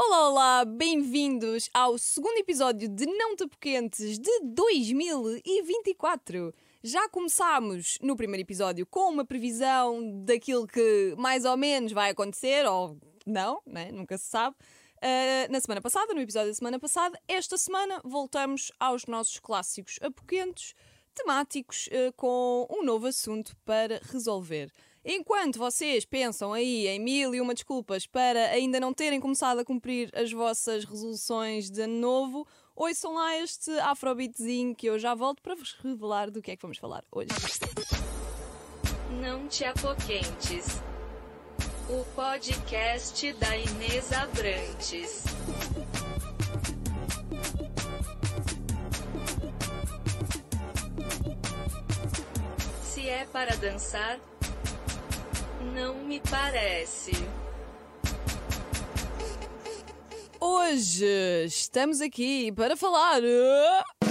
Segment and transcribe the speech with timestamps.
[0.00, 6.54] Olá, olá, bem-vindos ao segundo episódio de Não Tapoquentes de 2024.
[6.84, 12.64] Já começámos no primeiro episódio com uma previsão daquilo que mais ou menos vai acontecer,
[12.64, 13.90] ou não, né?
[13.90, 14.54] nunca se sabe.
[14.98, 19.98] Uh, na semana passada, no episódio da semana passada, esta semana voltamos aos nossos clássicos
[20.00, 20.74] apoquentos
[21.12, 24.72] temáticos uh, com um novo assunto para resolver.
[25.10, 29.64] Enquanto vocês pensam aí em mil e uma desculpas para ainda não terem começado a
[29.64, 32.46] cumprir as vossas resoluções de ano novo,
[32.76, 36.60] ouçam lá este afrobeatzinho que eu já volto para vos revelar do que é que
[36.60, 37.30] vamos falar hoje.
[39.18, 40.78] Não te apoquentes.
[41.88, 45.24] O podcast da Inês Abrantes.
[52.82, 54.20] Se é para dançar,
[55.62, 57.12] não me parece.
[60.40, 64.08] Hoje estamos aqui para falar uh,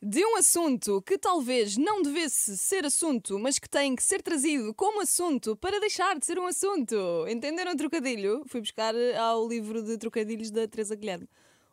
[0.00, 4.72] de um assunto que talvez não devesse ser assunto, mas que tem que ser trazido
[4.74, 6.96] como assunto para deixar de ser um assunto.
[7.28, 8.44] Entenderam o trocadilho?
[8.46, 11.28] Fui buscar ao livro de trocadilhos da Teresa Guilherme.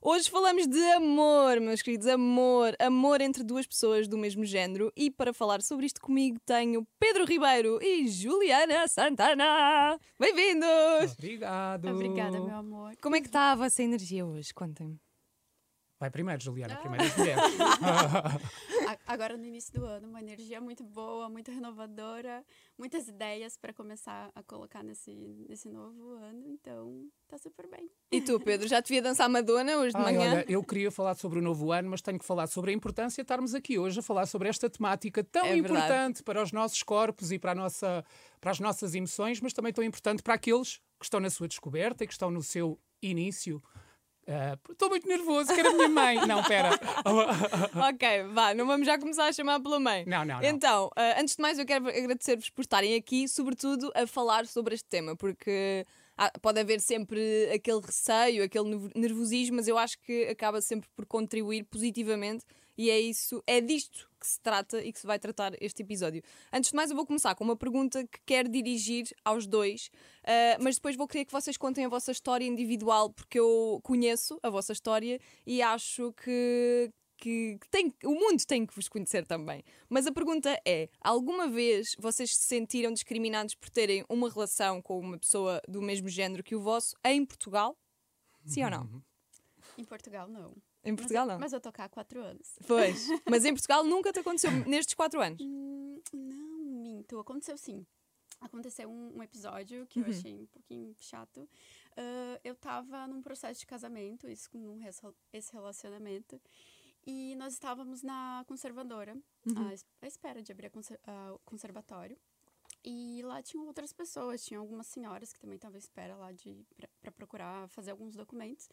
[0.06, 4.92] Hoje falamos de amor, meus queridos, amor, amor entre duas pessoas do mesmo género.
[4.98, 9.98] E para falar sobre isto comigo tenho Pedro Ribeiro e Juliana Santana.
[10.20, 11.14] Bem-vindos!
[11.14, 11.88] Obrigado.
[11.88, 12.98] Obrigada, meu amor.
[13.02, 14.54] Como é que está a vossa energia hoje?
[14.54, 15.00] Contem-me.
[16.04, 16.78] Vai primeiro, Juliana, Ah.
[16.82, 17.44] primeiro as mulheres.
[19.08, 22.44] Agora, no início do ano, uma energia muito boa, muito renovadora,
[22.78, 25.14] muitas ideias para começar a colocar nesse,
[25.48, 27.90] nesse novo ano, então tá super bem.
[28.12, 30.32] E tu, Pedro, já te via dançar Madonna hoje de Ai, manhã?
[30.34, 33.24] olha, eu queria falar sobre o novo ano, mas tenho que falar sobre a importância
[33.24, 35.74] de estarmos aqui hoje a falar sobre esta temática tão É verdade.
[35.74, 38.04] importante para os nossos corpos e para, a nossa,
[38.42, 42.04] para as nossas emoções, mas também tão importante para aqueles que estão na sua descoberta
[42.04, 43.64] e que estão no seu início.
[44.28, 46.16] Ah, Estou muito nervoso, quero a minha mãe.
[46.28, 46.70] Não, pera.
[47.90, 50.06] ok, vá, não vamos já começar a chamar pela mãe.
[50.06, 50.44] Não, não, não.
[50.48, 54.76] Então, ah, antes de mais, eu quero agradecer-vos por estarem aqui, sobretudo a falar sobre
[54.76, 55.86] este tema, porque
[56.18, 60.90] há- pode haver sempre aquele receio, aquele nerv- nervosismo, mas eu acho que acaba sempre
[60.96, 62.46] por contribuir positivamente
[62.78, 66.24] e é isso, é disto que se trata e que se vai tratar este episódio.
[66.52, 69.92] Antes de mais, eu vou começar com uma pergunta que quero dirigir aos dois,
[70.24, 74.40] ah, mas depois vou querer que vocês contem a vossa história individual, porque eu conheço
[74.42, 79.64] a vossa história e acho que que tem, o mundo tem que vos conhecer também.
[79.88, 85.00] Mas a pergunta é: alguma vez vocês se sentiram discriminados por terem uma relação com
[85.00, 87.78] uma pessoa do mesmo género que o vosso em Portugal?
[88.46, 89.04] Sim ou não?
[89.78, 90.54] Em Portugal, não.
[90.84, 91.40] Em Portugal mas, não.
[91.40, 92.56] Mas eu tô cá há quatro anos.
[92.68, 93.08] Pois.
[93.30, 95.40] Mas em Portugal nunca te aconteceu nestes quatro anos.
[95.42, 97.18] Hum, não, minto.
[97.20, 97.86] Aconteceu sim.
[98.42, 101.48] Aconteceu um, um episódio que eu achei um pouquinho chato.
[101.96, 105.02] Ah, eu tava num processo de casamento, isso um res-
[105.32, 106.42] esse relacionamento.
[107.06, 109.16] E nós estávamos na conservadora,
[109.56, 111.00] à, es- à espera de abrir a conser-
[111.34, 112.18] o conservatório.
[112.84, 116.66] E lá tinham outras pessoas, tinha algumas senhoras que também estavam à espera lá de
[117.02, 118.68] para procurar fazer alguns documentos.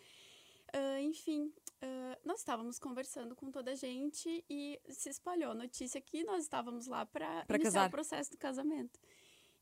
[0.72, 6.00] Ah, enfim, ah, nós estávamos conversando com toda a gente e se espalhou a notícia
[6.00, 7.88] que nós estávamos lá para iniciar casar.
[7.88, 9.00] o processo do casamento.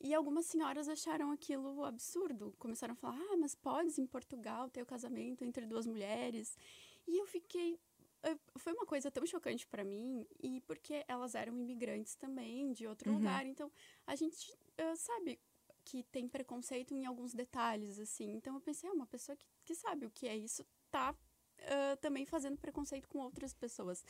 [0.00, 2.54] E algumas senhoras acharam aquilo absurdo.
[2.58, 6.56] Começaram a falar: ah, mas podes em Portugal ter o casamento entre duas mulheres?
[7.06, 7.78] E eu fiquei.
[8.22, 12.86] eh, Foi uma coisa tão chocante para mim, e porque elas eram imigrantes também, de
[12.86, 13.44] outro lugar.
[13.46, 13.72] Então,
[14.06, 14.56] a gente
[14.96, 15.40] sabe
[15.84, 18.30] que tem preconceito em alguns detalhes, assim.
[18.34, 21.14] Então, eu pensei: é uma pessoa que, que sabe o que é isso, tá
[21.58, 24.04] eh, também fazendo preconceito com outras pessoas.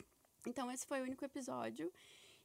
[0.47, 1.93] Então, esse foi o único episódio.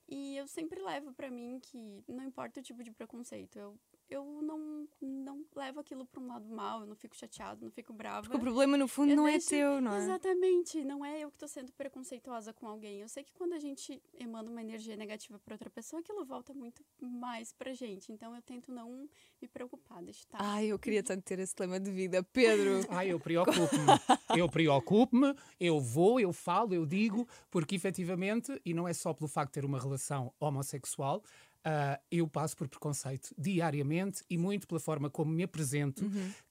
[0.08, 4.24] E eu sempre levo pra mim que não importa o tipo de preconceito, eu, eu
[4.41, 8.22] não, não levo aquilo pra um lado mal, eu não fico chateado, não fico brava.
[8.22, 9.97] Porque o problema, no fundo, Eu não é deixo- teu, não é?
[10.03, 13.02] Exatamente, não é eu que tô sendo preconceituosa com alguém.
[13.02, 16.53] Eu sei que quando a gente emana uma energia negativa pra outra pessoa, aquilo volta
[16.53, 18.12] muito mais pra gente.
[18.12, 19.09] Então eu tento não
[19.41, 20.38] me preocupar, deixa estar.
[20.40, 22.22] Ai, eu queria tanto ter esse lema de vida.
[22.24, 24.38] Pedro, Ai, eu preocupo-me.
[24.38, 29.28] Eu preocupo-me, eu vou, eu falo, eu digo, porque efetivamente, e não é só pelo
[29.28, 31.23] facto de ter uma relação homossexual,
[31.66, 36.04] ah, eu passo por preconceito diariamente e muito pela forma como me apresento,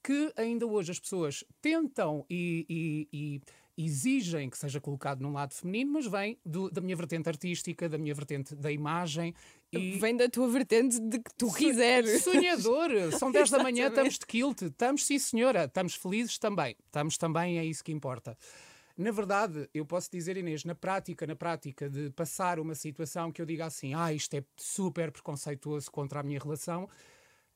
[0.03, 2.65] que ainda hoje as pessoas tentam e,
[3.13, 3.41] e-
[3.77, 7.89] e exigem que seja colocado num lado feminino, mas vem do- da minha vertente artística,
[7.89, 9.33] da minha vertente da imagem.
[9.71, 12.23] E vem da tua vertente de que tu quiseres.
[12.23, 12.91] Sonhador!
[13.17, 14.61] São 10 da manhã, estamos de kilt.
[14.61, 15.65] Estamos, sim, senhora.
[15.65, 16.75] Estamos felizes também.
[16.85, 18.37] Estamos também, é isso que importa.
[18.95, 23.41] Na verdade, eu posso dizer, Inês, na prática, na prática de passar uma situação que
[23.41, 26.87] eu diga assim, ah, isto é super preconceituoso contra a minha relação,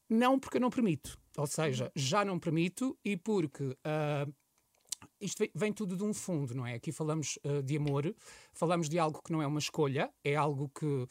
[0.09, 1.19] não porque eu não permito.
[1.37, 3.77] Ou seja, já não permito e porque.
[3.83, 4.27] ah,
[5.21, 6.73] isto vem, vem tudo de um fundo, não é?
[6.73, 8.15] Aqui falamos ah, de amor,
[8.51, 11.07] falamos de algo que não é uma escolha, é algo que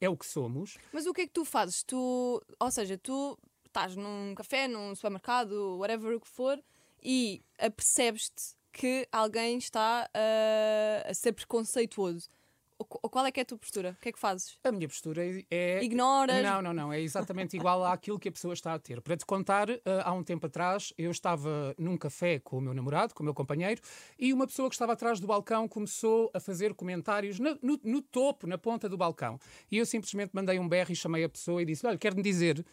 [0.00, 0.78] é o que somos.
[0.92, 1.84] Mas o que é que tu fazes?
[1.84, 6.60] Tu, ou seja, tu estás num café, num supermercado, whatever o que for,
[7.02, 12.28] e apercebes-te que alguém está ah, a ser preconceituoso.
[12.88, 13.90] Qual é que é a tua postura?
[13.90, 14.58] O que é que fazes?
[14.64, 15.84] A minha postura é- é.
[15.84, 16.42] Ignoras?
[16.42, 16.90] Não, não, não.
[16.90, 19.02] É exatamente igual àquilo que a pessoa está a ter.
[19.02, 22.72] Para te contar, eh, há um tempo atrás, eu estava num café com o meu
[22.72, 23.82] namorado, com o meu companheiro,
[24.18, 28.00] e uma pessoa que estava atrás do balcão começou a fazer comentários na- no, no
[28.00, 29.38] topo, na ponta do balcão.
[29.70, 32.64] E eu simplesmente mandei um berro e chamei a pessoa e disse: Olha, quer-me dizer.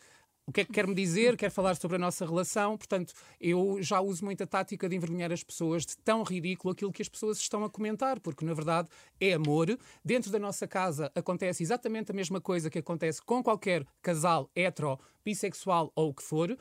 [0.50, 1.36] O que é que quer-me dizer?
[1.36, 2.78] Quer falar sobre a nossa relação?
[2.78, 6.90] Portanto, eu já uso muito a tática de envergonhar as pessoas de tão ridículo aquilo
[6.90, 8.88] que as pessoas estão a comentar, porque na verdade
[9.20, 9.78] é amor.
[10.06, 14.98] Dentro da nossa casa acontece exatamente a mesma coisa que acontece com qualquer casal hetero,
[15.26, 16.58] bissexual ou o que for.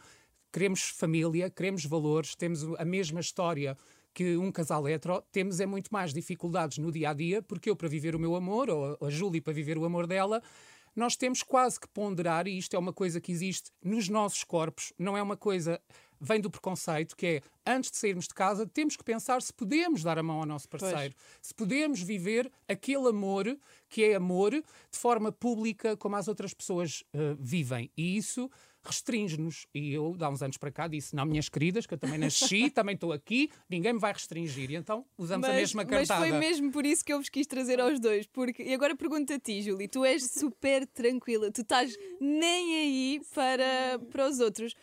[0.52, 3.76] Queremos família, queremos valores, temos a mesma história
[4.12, 7.76] que um casal hetero, temos é muito mais dificuldades no dia a dia, porque eu,
[7.76, 10.42] para viver o meu amor, ou a Júlia para viver o amor dela,
[10.96, 14.93] nós temos quase que ponderar, e isto é uma coisa que existe nos nossos corpos,
[14.98, 15.81] não é uma coisa.
[16.20, 20.02] Vem do preconceito, que é antes de sairmos de casa, temos que pensar se podemos
[20.02, 23.58] dar a mão ao nosso parceiro, se podemos viver aquele amor
[23.88, 27.90] que é amor de forma pública como as outras pessoas eh, vivem.
[27.96, 28.50] E isso
[28.86, 29.66] restringe-nos.
[29.74, 32.70] E eu, há uns anos para cá, disse: Não, minhas queridas, que eu também nasci,
[32.70, 34.70] também estou aqui, ninguém me vai restringir.
[34.70, 36.20] E então usamos a mesma mas cartada.
[36.20, 38.26] foi mesmo por isso que eu vos quis trazer aos dois.
[38.26, 38.62] Porque...
[38.62, 43.98] E agora pergunto a ti, Júlia, tu és super tranquila, tu estás nem aí para,
[44.10, 44.74] para os outros.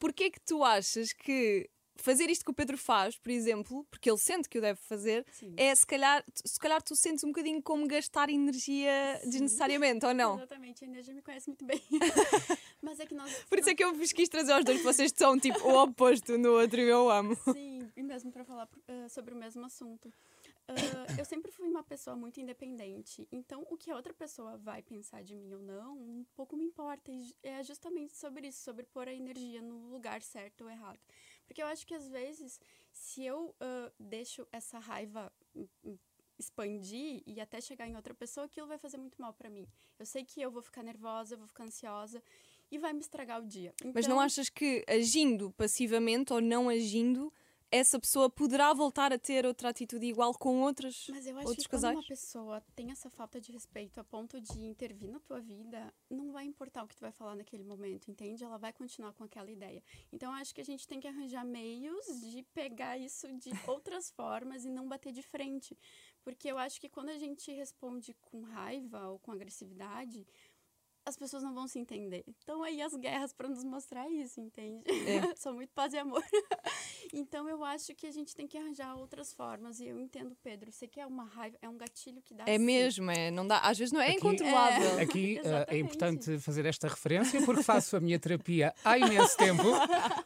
[0.00, 1.68] Porquê é que tu achas que
[2.00, 5.24] fazer isto que o Pedro faz, por exemplo, porque ele sente que o deve fazer,
[5.30, 5.54] Sim.
[5.56, 10.36] é se calhar, se calhar tu sentes um bocadinho como gastar energia desnecessariamente, ou não?
[10.36, 11.80] Exatamente, a energia me conhece muito bem.
[12.80, 13.30] Mas é que nós.
[13.44, 15.82] Por isso é que eu vos quis trazer aos dois, porque vocês são tipo o
[15.82, 17.36] oposto no outro e eu amo.
[17.52, 20.10] Sim, e mesmo para falar eh, sobre o mesmo assunto.
[20.68, 20.74] Ah,
[21.18, 25.22] eu sempre fui uma pessoa muito independente, então o que a outra pessoa vai pensar
[25.24, 27.10] de mim ou não, um pouco me importa.
[27.10, 31.00] E é justamente sobre isso, sobre pôr a energia no lugar certo ou errado.
[31.46, 32.60] Porque eu acho que às vezes,
[32.92, 35.98] se eu ah, deixo essa raiva hum, hum,
[36.38, 39.66] expandir e até chegar em outra pessoa, aquilo vai fazer muito mal para mim.
[39.98, 42.22] Eu sei que eu vou ficar nervosa, eu vou ficar ansiosa
[42.70, 43.74] e vai me estragar o dia.
[43.92, 47.32] Mas não Então- achas que agindo passivamente ou não agindo,
[47.70, 51.66] essa pessoa poderá voltar a ter outra atitude igual com outras, Mas eu acho outros
[51.66, 51.96] que quando casais?
[51.96, 56.32] uma pessoa tem essa falta de respeito a ponto de intervir na tua vida, não
[56.32, 58.42] vai importar o que tu vai falar naquele momento, entende?
[58.42, 59.82] Ela vai continuar com aquela ideia.
[60.12, 64.10] Então eu acho que a gente tem que arranjar meios de pegar isso de outras
[64.10, 65.78] formas e não bater de frente.
[66.22, 70.26] Porque eu acho que quando a gente responde com raiva ou com agressividade,
[71.10, 72.24] as pessoas não vão se entender.
[72.26, 74.82] Então aí as guerras para nos mostrar isso, entende?
[74.88, 75.34] É.
[75.36, 76.22] São muito paz e amor.
[77.12, 79.80] então eu acho que a gente tem que arranjar outras formas.
[79.80, 82.64] E eu entendo, Pedro, você quer uma raiva, é um gatilho que dá É sim.
[82.64, 84.98] mesmo, é, não dá, às vezes não é Aqui- incontrolável.
[84.98, 85.02] É.
[85.02, 85.80] Aqui eh, é Exatamente.
[85.84, 89.62] importante fazer esta referência porque faço a minha terapia há imenso tempo,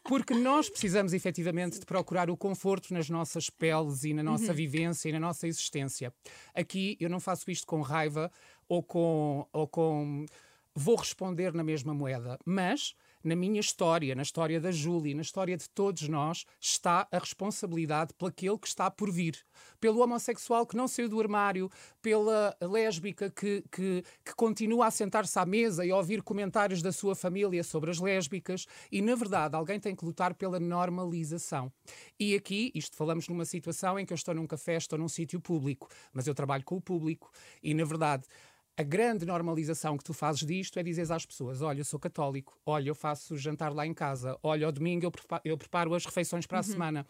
[0.05, 4.55] porque nós precisamos efetivamente de procurar o conforto nas nossas peles e na nossa Uhum.
[4.55, 6.13] vivência e na nossa existência.
[6.55, 8.31] Aqui eu não faço isto com raiva
[8.69, 10.27] ou com, ou com
[10.75, 12.95] vou responder na mesma moeda, mas
[13.25, 18.13] na minha história, na história da Júlia, na história de todos nós, está a responsabilidade
[18.13, 19.39] pelaquele que está por vir.
[19.81, 21.71] Pelo homossexual que não saiu do armário,
[22.03, 26.93] pela lésbica que, que, que continua a sentar-se à mesa e a ouvir comentários da
[26.93, 28.67] sua família sobre as lésbicas.
[28.93, 31.73] E, na verdade, alguém tem que lutar pela normalização.
[32.21, 35.41] E aqui, isto falamos numa situação em que eu estou num café, estou num sítio
[35.41, 37.31] público, mas eu trabalho com o público
[37.63, 38.27] e, na verdade,
[38.77, 42.59] a grande normalização que tu fazes disto é dizer às pessoas: olha, eu sou católico,
[42.67, 46.05] olha, eu faço jantar lá em casa, olha, ao domingo eu prepa- eu preparo as
[46.05, 47.07] refeições para a semana.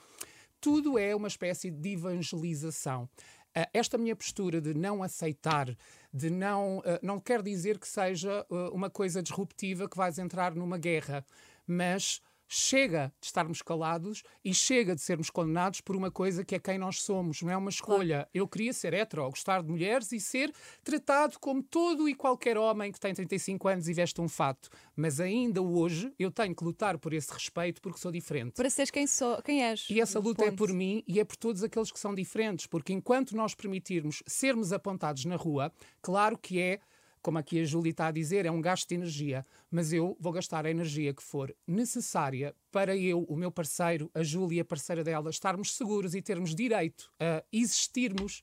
[0.60, 3.08] Tudo é uma espécie de evangelização.
[3.54, 5.74] Ah, esta minha postura de não aceitar,
[6.12, 6.82] de não.
[6.84, 11.24] ah, não quer dizer que seja ah, uma coisa disruptiva que vais entrar numa guerra,
[11.66, 16.58] mas chega de estarmos calados e chega de sermos condenados por uma coisa que é
[16.58, 18.28] quem nós somos, não é uma escolha.
[18.32, 22.92] Eu queria ser hetero, gostar de mulheres e ser tratado como todo e qualquer homem
[22.92, 24.68] que tem 35 anos e veste um fato.
[24.96, 28.54] Mas ainda hoje eu tenho que lutar por esse respeito porque sou diferente.
[28.54, 29.86] Para seres quem, sou, quem és.
[29.90, 30.58] E essa luta é Ponto.
[30.58, 34.72] por mim e é por todos aqueles que são diferentes, porque enquanto nós permitirmos sermos
[34.72, 36.80] apontados na rua, claro que é,
[37.24, 40.30] como aqui a Júlia está a dizer, é um gasto de energia, mas eu vou
[40.30, 45.02] gastar a energia que for necessária para eu, o meu parceiro, a Júlia, a parceira
[45.02, 48.42] dela, estarmos seguros e termos direito a existirmos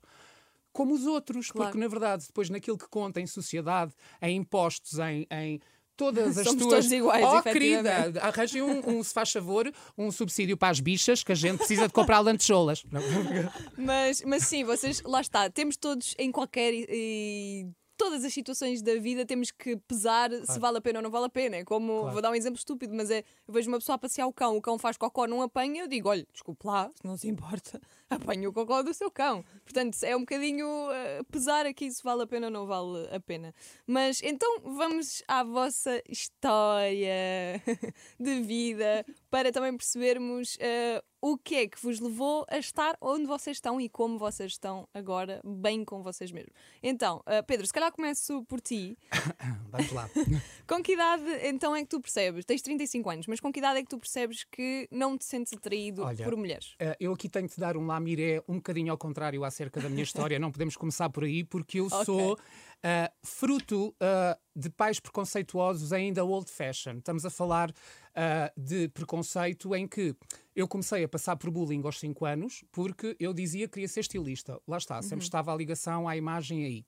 [0.74, 1.70] como os outros, Claro.
[1.70, 5.60] porque na verdade, depois naquilo que conta em sociedade, em impostos, em, em
[5.96, 6.74] todas as Somos tuas.
[6.74, 11.24] todos iguais, oh, querida, arranjem um, um, se faz favor, um subsídio para as bichas
[11.24, 12.84] que a gente precisa de comprar lantejoulas.
[12.86, 13.02] Não.
[13.78, 16.74] Mas, mas sim, vocês, lá está, temos todos em qualquer.
[16.74, 17.70] e
[18.02, 21.26] todas as situações da vida temos que pesar se vale a pena ou não vale
[21.26, 21.58] a pena.
[21.58, 22.14] É como, Claro.
[22.14, 24.58] vou dar um exemplo estúpido, mas é, eu vejo uma pessoa a passear o cão,
[24.58, 27.80] o cão faz cocó, não apanha, eu digo, olha, desculpe lá, se não se importa,
[28.10, 29.46] apanha o cocó do seu cão.
[29.64, 33.20] Portanto, é um bocadinho eh, pesar aqui se vale a pena ou não vale a
[33.20, 33.54] pena.
[33.86, 37.62] Mas então vamos à vossa história
[38.20, 43.26] de vida para também percebermos eh, o que é que vos levou a estar onde
[43.26, 46.52] vocês estão e como vocês estão agora, bem com vocês mesmos.
[46.84, 48.98] Então, eh, Pedro, se calhar começo por ti.
[49.72, 50.10] Vamos lá.
[50.68, 52.44] Com que idade então é que tu percebes?
[52.44, 55.54] Tens 35 anos, mas com que idade é que tu percebes que não te sentes
[55.54, 56.76] atraído Olha, por mulheres?
[56.80, 60.04] Eh, eu aqui tenho de dar um lamiré um bocadinho ao contrário acerca da minha
[60.04, 60.38] história.
[60.40, 62.06] Não podemos começar por aí, porque eu Ok.
[62.06, 62.38] sou
[63.24, 63.96] fruto
[64.56, 66.98] de pais preconceituosos ainda old fashion.
[66.98, 67.72] Estamos a falar
[68.16, 70.16] eh, de preconceito em que
[70.56, 74.02] eu comecei a passar por bullying aos 5 anos porque eu dizia que queria ser
[74.02, 74.60] estilista.
[74.68, 75.02] Lá está, Uhum.
[75.04, 76.86] sempre estava a ligação à imagem aí.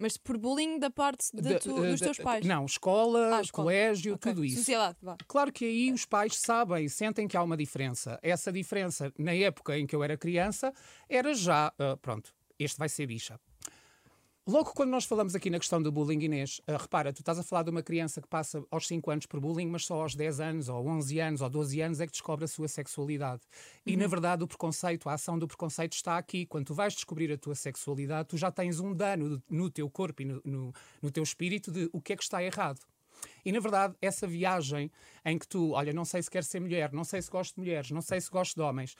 [0.00, 2.46] Mas por bullying da parte de tu- eh, dos de- teus pais?
[2.46, 3.64] Não, escola, Ah, escola.
[3.66, 4.30] colégio, Ok.
[4.32, 4.58] tudo isso.
[4.58, 5.16] Sociedade, vá.
[5.26, 8.16] Claro que aí os pais sabem, sentem que há uma diferença.
[8.22, 10.72] Essa diferença, na época em que eu era criança,
[11.08, 13.40] era já, ah, pronto, este vai ser bicha.
[14.48, 17.42] Logo quando nós falamos aqui na questão do bullying, Inês, ah, repara, tu estás a
[17.42, 20.40] falar de uma criança que passa aos 5 anos por bullying, mas só aos 10
[20.40, 23.42] anos, ou 11 anos, ou 12 anos é que descobre a sua sexualidade.
[23.84, 26.46] E na verdade o preconceito, a ação do preconceito está aqui.
[26.46, 30.22] Quando tu vais descobrir a tua sexualidade, tu já tens um dano no teu corpo
[30.22, 32.80] e no, no, no teu espírito de o que é que está errado.
[33.44, 34.90] E na verdade, essa viagem
[35.26, 37.60] em que tu, olha, não sei se quero ser mulher, não sei se gosto de
[37.60, 38.96] mulheres, não sei se gosto de homens,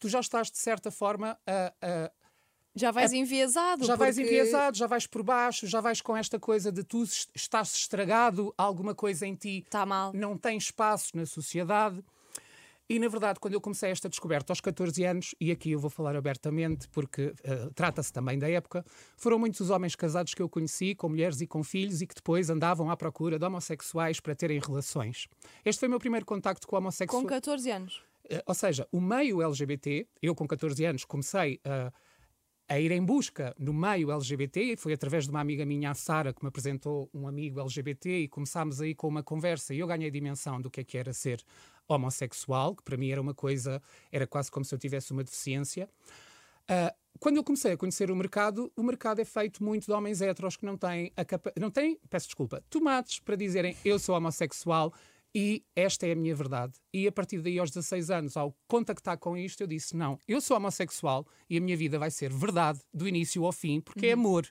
[0.00, 1.72] tu já estás de certa forma a.
[1.80, 2.12] a-
[2.78, 3.84] Já vais enviesado.
[3.84, 7.02] já vais porque- enviesado, já vais por baixo, já vais com esta coisa de tu
[7.02, 10.12] es- estás estragado, alguma coisa em ti Está mal.
[10.14, 12.02] não tem espaço na sociedade.
[12.90, 15.90] E, na verdade, quando eu comecei esta descoberta aos 14 anos, e aqui eu vou
[15.90, 18.82] falar abertamente porque eh, trata-se também da época,
[19.14, 22.14] foram muitos os homens casados que eu conheci, com mulheres e com filhos, e que
[22.14, 25.26] depois andavam à procura de homossexuais para terem relações.
[25.66, 27.34] Este foi o meu primeiro contacto com a Com homossexualidade.
[27.42, 28.02] 14 anos.
[28.30, 31.92] Eh, Ou seja, o meio LGBT, eu com 14 anos comecei a,
[32.68, 36.32] a ir em busca no meio LGBT, foi através de uma amiga minha, a Sara,
[36.32, 40.10] que me apresentou um amigo LGBT, e começámos aí com uma conversa, e eu ganhei
[40.10, 41.42] dimensão do que é que era ser
[41.88, 43.82] homossexual, que para mim era uma coisa,
[44.12, 45.88] era quase como se eu tivesse uma deficiência.
[46.68, 50.20] Ah, quando eu comecei a conhecer o mercado, o mercado é feito muito de homens
[50.20, 54.14] heteros que não têm a capa não têm, peço desculpa, tomates para dizerem eu sou
[54.14, 54.92] homossexual
[55.34, 56.74] e esta é a minha verdade.
[56.92, 60.40] E a partir daí, aos 16 anos, ao contactar com isto, eu disse: não, eu
[60.40, 64.12] sou homossexual e a minha vida vai ser verdade do início ao fim, porque é
[64.12, 64.46] amor.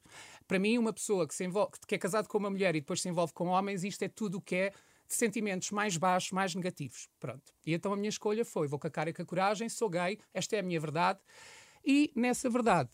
[0.47, 3.01] Para mim, uma pessoa que, se envolve, que é casado com uma mulher e depois
[3.01, 6.53] se envolve com homens, isto é tudo o que é de sentimentos mais baixos, mais
[6.53, 7.07] negativos.
[7.19, 7.53] Pronto.
[7.65, 9.89] E então a minha escolha foi: vou com a cara e com a coragem, sou
[9.89, 11.19] gay, esta é a minha verdade.
[11.85, 12.89] E nessa verdade,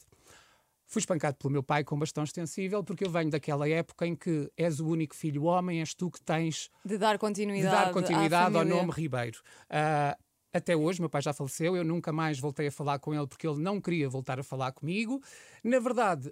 [0.94, 4.50] fui espancado pelo meu pai com bastão extensível, porque eu venho daquela época em que
[4.56, 7.76] és o único filho homem, és tu que tens De dar de continuidade.
[7.76, 9.40] dar continuidade ao nome Ribeiro.
[9.70, 10.18] Ah,
[10.56, 13.48] até hoje, meu pai já faleceu, eu nunca mais voltei a falar com ele porque
[13.48, 15.20] ele não queria voltar a falar comigo.
[15.64, 16.32] Na verdade,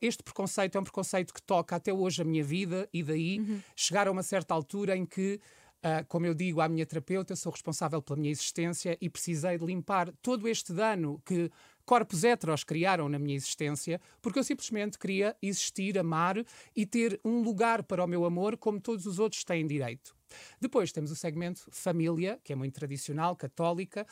[0.00, 3.60] este preconceito é um preconceito que toca até hoje a minha vida e daí Uhum.
[3.74, 5.40] chegar a uma certa altura em que,
[5.82, 9.58] ah, como eu digo à minha terapeuta, eu sou responsável pela minha existência e precisei
[9.58, 11.50] de limpar todo este dano que
[11.86, 17.40] corpos heteros criaram na minha existência, porque eu simplesmente queria existir, amar e ter um
[17.40, 20.14] lugar para o meu amor como todos os outros têm direito.
[20.60, 24.04] Depois temos o segmento família, que é muito tradicional, católica,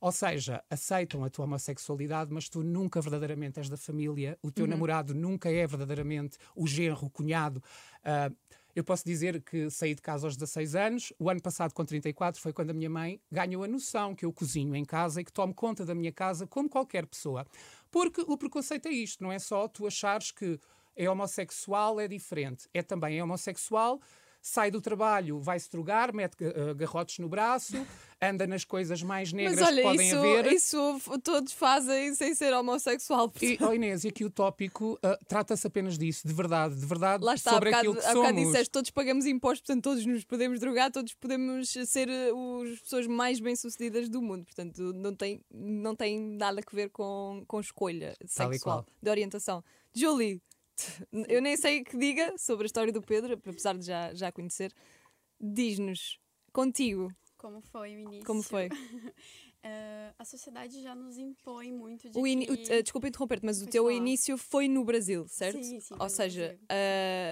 [0.00, 4.66] ou seja, aceitam a tua homossexualidade, mas tu nunca verdadeiramente és da família, o teu
[4.66, 7.62] namorado nunca é verdadeiramente o genro, o cunhado.
[8.04, 8.30] Ah,
[8.76, 12.38] eu posso dizer que saí de casa aos 16 anos, o ano passado, com 34,
[12.38, 15.32] foi quando a minha mãe ganhou a noção que eu cozinho em casa e que
[15.32, 17.46] tomo conta da minha casa como qualquer pessoa.
[17.90, 20.60] Porque o preconceito é isto, não é só tu achares que
[20.94, 22.68] é homossexual, é diferente.
[22.74, 23.98] É também é homossexual,
[24.46, 27.74] sai do trabalho, vai-se drogar, mete eh, garrotes no braço,
[28.22, 30.52] anda nas coisas mais negras Mas olha, que podem isso, haver.
[30.52, 33.32] isso todos fazem sem ser homossexual.
[33.42, 37.24] E, oh Inês, e aqui o tópico ah, trata-se apenas disso, de verdade, de verdade,
[37.24, 38.36] Lá está, sobre bocado, aquilo que somos.
[38.36, 42.30] disseste, todos pagamos impostos, portanto todos nos podemos drogar, todos podemos ser eh,
[42.72, 44.44] as pessoas mais bem-sucedidas do mundo.
[44.44, 49.64] Portanto, não tem, não tem nada a ver com, com escolha Tal sexual, de orientação.
[49.92, 50.40] Julie,
[51.28, 54.30] eu nem sei o que diga sobre a história do Pedro, apesar de já, já
[54.32, 54.72] conhecer.
[55.40, 56.18] Diz-nos,
[56.52, 58.24] contigo, Como foi o início?
[58.26, 58.68] como foi?
[59.68, 62.72] Eh, a sociedade já nos impõe muito de O o- que...
[62.72, 63.96] eh, desculpa interromper-te, mas o teu falar.
[63.96, 65.58] início foi no Brasil, certo?
[65.60, 66.68] Sim, sim, Ou seja, Eu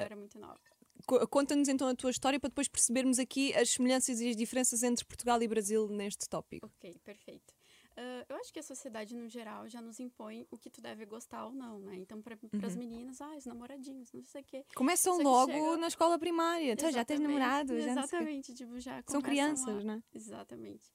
[0.05, 0.59] era muito nova.
[1.07, 4.83] co- conta-nos então a tua história para depois percebermos aqui as semelhanças e as diferenças
[4.83, 6.67] entre Portugal e Brasil neste tópico.
[6.67, 7.55] Ok, perfeito.
[7.97, 11.07] Ah, eu acho que a sociedade, no geral, já nos impõe o que tu deve
[11.07, 11.97] gostar ou não, né?
[11.97, 12.61] Então, para Uhum.
[12.67, 14.65] as meninas, ah, os namoradinhos, não sei o quê.
[14.75, 16.73] Começam logo chega- na escola primária.
[16.73, 17.91] Então, já tens Exatamente, namorado, já.
[17.93, 19.95] Exatamente, tipo, já São crianças, lá.
[19.95, 20.03] né?
[20.13, 20.91] Exatamente.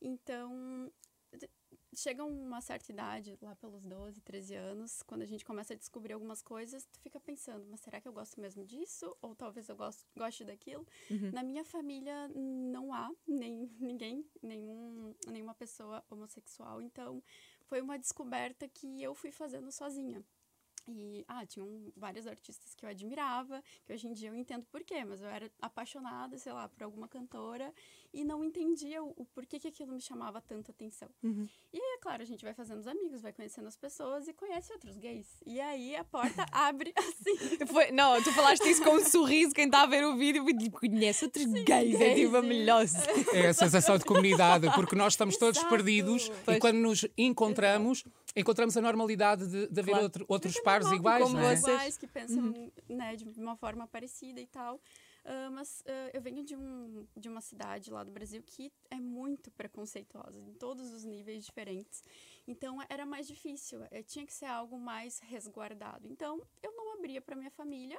[0.00, 0.90] Então,
[2.00, 6.12] chega uma certa idade, lá pelos 12, 13 anos, quando a gente começa a descobrir
[6.12, 9.16] algumas coisas, tu fica pensando, mas será que eu gosto mesmo disso?
[9.20, 10.86] Ou talvez eu gosto, goste daquilo?
[11.10, 11.30] Uhum.
[11.32, 17.22] Na minha família não há nem ninguém, nenhum, nenhuma pessoa homossexual, então
[17.66, 20.24] foi uma descoberta que eu fui fazendo sozinha.
[20.86, 24.84] E, ah, tinham vários artistas que eu admirava, que hoje em dia eu entendo por
[24.84, 27.72] quê, mas eu era apaixonada, sei lá, por alguma cantora
[28.14, 31.08] e não entendia o, o porquê que aquilo me chamava tanta atenção.
[31.22, 31.46] Uhum.
[31.72, 34.32] E aí, é claro, a gente vai fazendo os amigos, vai conhecendo as pessoas e
[34.32, 35.26] conhece outros gays.
[35.44, 37.66] E aí a porta abre assim.
[37.66, 41.24] Foi, não, tu falaste isso com um sorriso, quem está a ver o vídeo conhece
[41.24, 42.48] outros gays, é tipo a sim.
[42.48, 42.84] melhor.
[43.32, 45.74] É a sensação de comunidade, porque nós estamos todos Exato.
[45.74, 46.56] perdidos Pois.
[46.56, 48.04] e quando nos encontramos,
[48.36, 50.04] encontramos a normalidade de, de haver Claro.
[50.04, 51.56] outro- outros é pares iguais, como não é?
[51.56, 51.66] vocês.
[51.74, 54.80] iguais, que pensam né, de uma forma parecida e tal.
[55.24, 58.96] Ah, mas ah, eu venho de, um, de uma cidade lá do Brasil que é
[59.00, 62.02] muito preconceituosa, em todos os níveis diferentes.
[62.46, 66.06] Então era mais difícil, eh, tinha que ser algo mais resguardado.
[66.08, 67.98] Então eu não abria para minha família,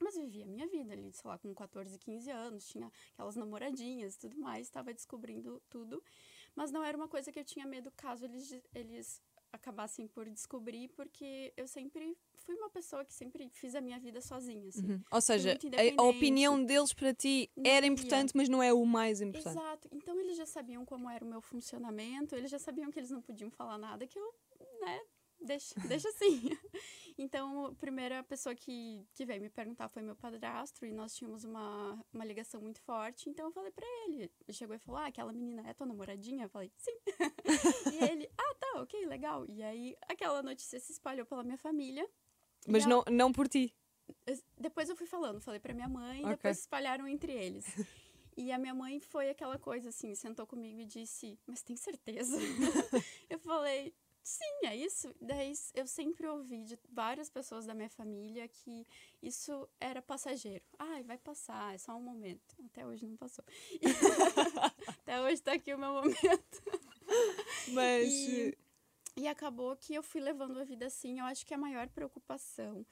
[0.00, 4.14] mas vivia a minha vida ali, sei lá, com 14, 15 anos, tinha aquelas namoradinhas
[4.14, 6.02] e tudo mais, estava descobrindo tudo.
[6.54, 10.88] Mas não era uma coisa que eu tinha medo caso eles, eles acabassem por descobrir,
[10.88, 14.92] porque eu sempre fui uma pessoa que sempre fiz a minha vida sozinha, assim.
[14.92, 15.02] Uhum.
[15.10, 15.58] Ou seja,
[15.96, 19.56] a, a opinião deles para ti era importante, mas não é o mais importante.
[19.56, 19.88] Exato.
[19.92, 23.20] Então eles já sabiam como era o meu funcionamento, eles já sabiam que eles não
[23.20, 24.34] podiam falar nada, que eu,
[24.80, 25.00] né,
[25.40, 26.40] deixa, deixa assim.
[27.18, 31.44] Então, a primeira pessoa que, que veio me perguntar foi meu padrasto, e nós tínhamos
[31.44, 34.30] uma, uma ligação muito forte, então eu falei pra ele.
[34.46, 36.44] Ele chegou e falou: Ah, aquela menina é tua namoradinha?
[36.44, 36.96] Eu falei: Sim.
[37.92, 39.44] e ele: Ah, tá, ok, legal.
[39.48, 42.08] E aí, aquela notícia se espalhou pela minha família.
[42.66, 43.74] Mas ela- não, não por ti.
[44.58, 46.30] Depois eu fui falando, falei pra minha mãe, Ok.
[46.36, 47.66] depois espalharam entre eles.
[48.34, 52.34] E a minha mãe foi aquela coisa assim, sentou comigo e disse: Mas tem certeza?
[53.28, 55.12] eu falei: Sim, é isso.
[55.20, 58.86] Daí eu sempre ouvi de várias pessoas da minha família que
[59.20, 60.64] isso era passageiro.
[60.78, 62.56] Ai, vai passar, é só um momento.
[62.66, 63.44] Até hoje não passou.
[65.02, 66.62] Até hoje tá aqui o meu momento.
[67.72, 68.08] Mas.
[68.08, 68.58] E,
[69.16, 71.18] e acabou que eu fui levando a vida assim.
[71.18, 72.86] Eu acho que a maior preocupação,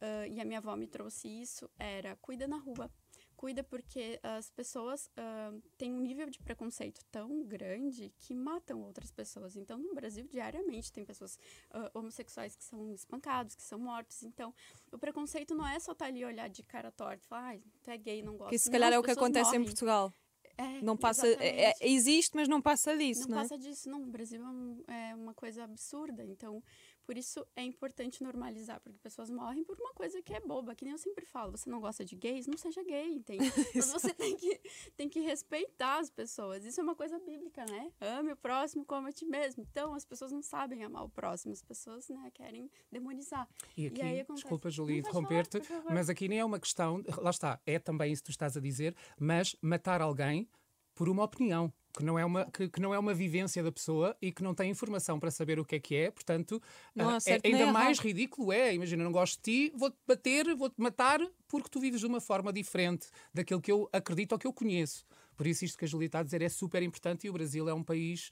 [0.00, 2.90] ah, e a minha avó me trouxe isso, era cuida na rua.
[3.36, 9.10] Cuida porque as pessoas ah, têm um nível de preconceito tão grande que matam outras
[9.10, 9.56] pessoas.
[9.56, 11.38] Então, no Brasil, diariamente, tem pessoas
[11.70, 14.22] ah, homossexuais que são espancados, que são mortos.
[14.22, 14.54] Então,
[14.90, 17.62] o preconceito não é só estar ali e olhar de cara torta e falar, ai,
[17.82, 18.50] tu é gay, não gosto.
[18.50, 19.64] Que se Não, calhar as é o que acontece em morrem.
[19.66, 20.12] Portugal.
[20.58, 21.28] É, Não passa.
[21.28, 23.42] é- é- existe, mas não passa disso, Não não, é?
[23.42, 24.02] passa disso, não.
[24.02, 26.24] O Brasil é, um- é uma coisa absurda.
[26.24, 26.62] Então,
[27.06, 30.84] por isso é importante normalizar, porque pessoas morrem por uma coisa que é boba, que
[30.84, 31.52] nem eu sempre falo.
[31.56, 32.46] Você não gosta de gays?
[32.46, 33.44] Não seja gay, entende?
[33.74, 34.60] Mas você tem que,
[34.96, 36.64] tem que respeitar as pessoas.
[36.64, 37.92] Isso é uma coisa bíblica, né?
[38.00, 39.62] Ame o próximo como a ti mesmo.
[39.62, 41.52] Então, as pessoas não sabem amar o próximo.
[41.52, 43.48] As pessoas, né, querem demonizar.
[43.76, 45.58] E aqui, aí acontece- desculpa, falar, interromper-te,
[45.92, 48.60] mas aqui nem é uma questão, lá está, é também isso que tu estás a
[48.60, 50.48] dizer, mas matar alguém
[50.94, 51.72] por uma opinião.
[51.96, 54.54] Que não, é uma, que, que não é uma vivência da pessoa e que não
[54.54, 56.62] tem informação para saber o que é que é, portanto,
[56.94, 58.04] Não ah, certo é, ainda mais errado.
[58.04, 58.74] ridículo é.
[58.74, 62.52] Imagina, não gosto de ti, vou-te bater, vou-te matar porque tu vives de uma forma
[62.52, 65.06] diferente daquilo que eu acredito ou que eu conheço.
[65.36, 67.66] Por isso, isto que a Julie está a dizer é super importante e o Brasil
[67.68, 68.30] é um país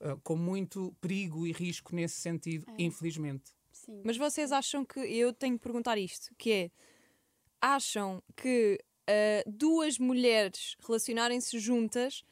[0.00, 2.82] ah, com muito perigo e risco nesse sentido, É.
[2.82, 3.52] infelizmente.
[3.70, 4.02] Sim.
[4.04, 4.98] Mas vocês acham que.
[4.98, 6.70] Eu tenho que perguntar isto: que é.
[7.60, 12.24] Acham que ah, duas mulheres relacionarem-se juntas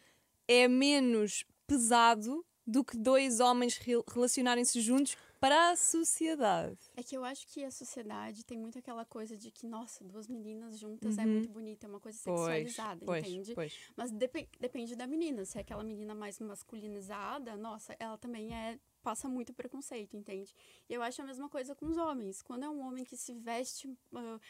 [0.49, 6.79] é menos pesado do que dois homens re- relacionarem-se juntos para a sociedade?
[6.97, 10.27] É que eu acho que a sociedade tem muito aquela coisa de que, nossa, duas
[10.27, 11.29] meninas juntas é Uhum.
[11.33, 13.55] muito bonita, é uma coisa sexualizada, pois, entende?
[13.55, 13.75] pois.
[13.95, 15.45] Mas depe- depende da menina.
[15.45, 20.55] Se é aquela menina mais masculinizada, nossa, ela também é passa muito preconceito, entende?
[20.89, 22.41] E eu acho a mesma coisa com os homens.
[22.41, 24.41] Quando é um homem que se veste ah,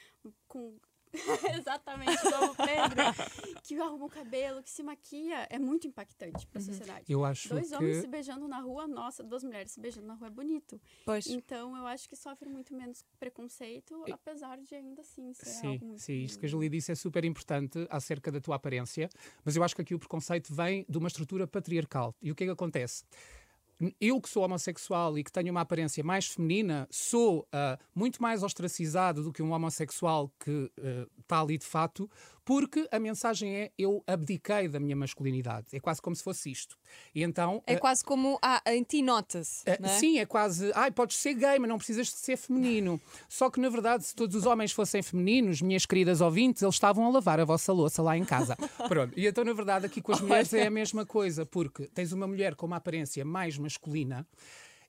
[0.46, 0.78] com
[1.58, 6.62] exatamente como Pedro, que arruma o cabelo, que se maquia, é muito impactante para a
[6.62, 7.04] sociedade.
[7.08, 10.14] Eu acho Dois que homens se beijando na rua, nossa, duas mulheres se beijando na
[10.14, 10.80] rua é bonito.
[11.04, 11.26] Pois.
[11.26, 15.86] Então eu acho que sofre muito menos preconceito, apesar de ainda assim ser Sim, algo
[15.86, 19.08] muito sim, isto que a Julie disse é super importante acerca da tua aparência,
[19.44, 22.14] mas eu acho que aqui o preconceito vem de uma estrutura patriarcal.
[22.20, 23.04] E o que é que acontece?
[24.00, 28.42] Eu que sou homossexual e que tenho uma aparência mais feminina, sou uh, muito mais
[28.42, 30.70] ostracizado do que um homossexual que
[31.20, 32.08] está uh, ali de fato,
[32.44, 35.68] porque a mensagem é eu abdiquei da minha masculinidade.
[35.72, 36.76] É quase como se fosse isto.
[37.14, 39.62] E então, é uh, quase como ah, em ti nota-se.
[39.64, 39.88] É?
[39.88, 43.00] Sim, é quase, ai, podes ser gay, mas não precisas de ser feminino.
[43.28, 47.06] Só que na verdade, se todos os homens fossem femininos, minhas queridas ouvintes, eles estavam
[47.06, 48.56] a lavar a vossa louça lá em casa.
[48.88, 49.18] Pronto.
[49.18, 52.26] E então, na verdade, aqui com as mulheres é a mesma coisa, porque tens uma
[52.26, 54.26] mulher com uma aparência mais masculina.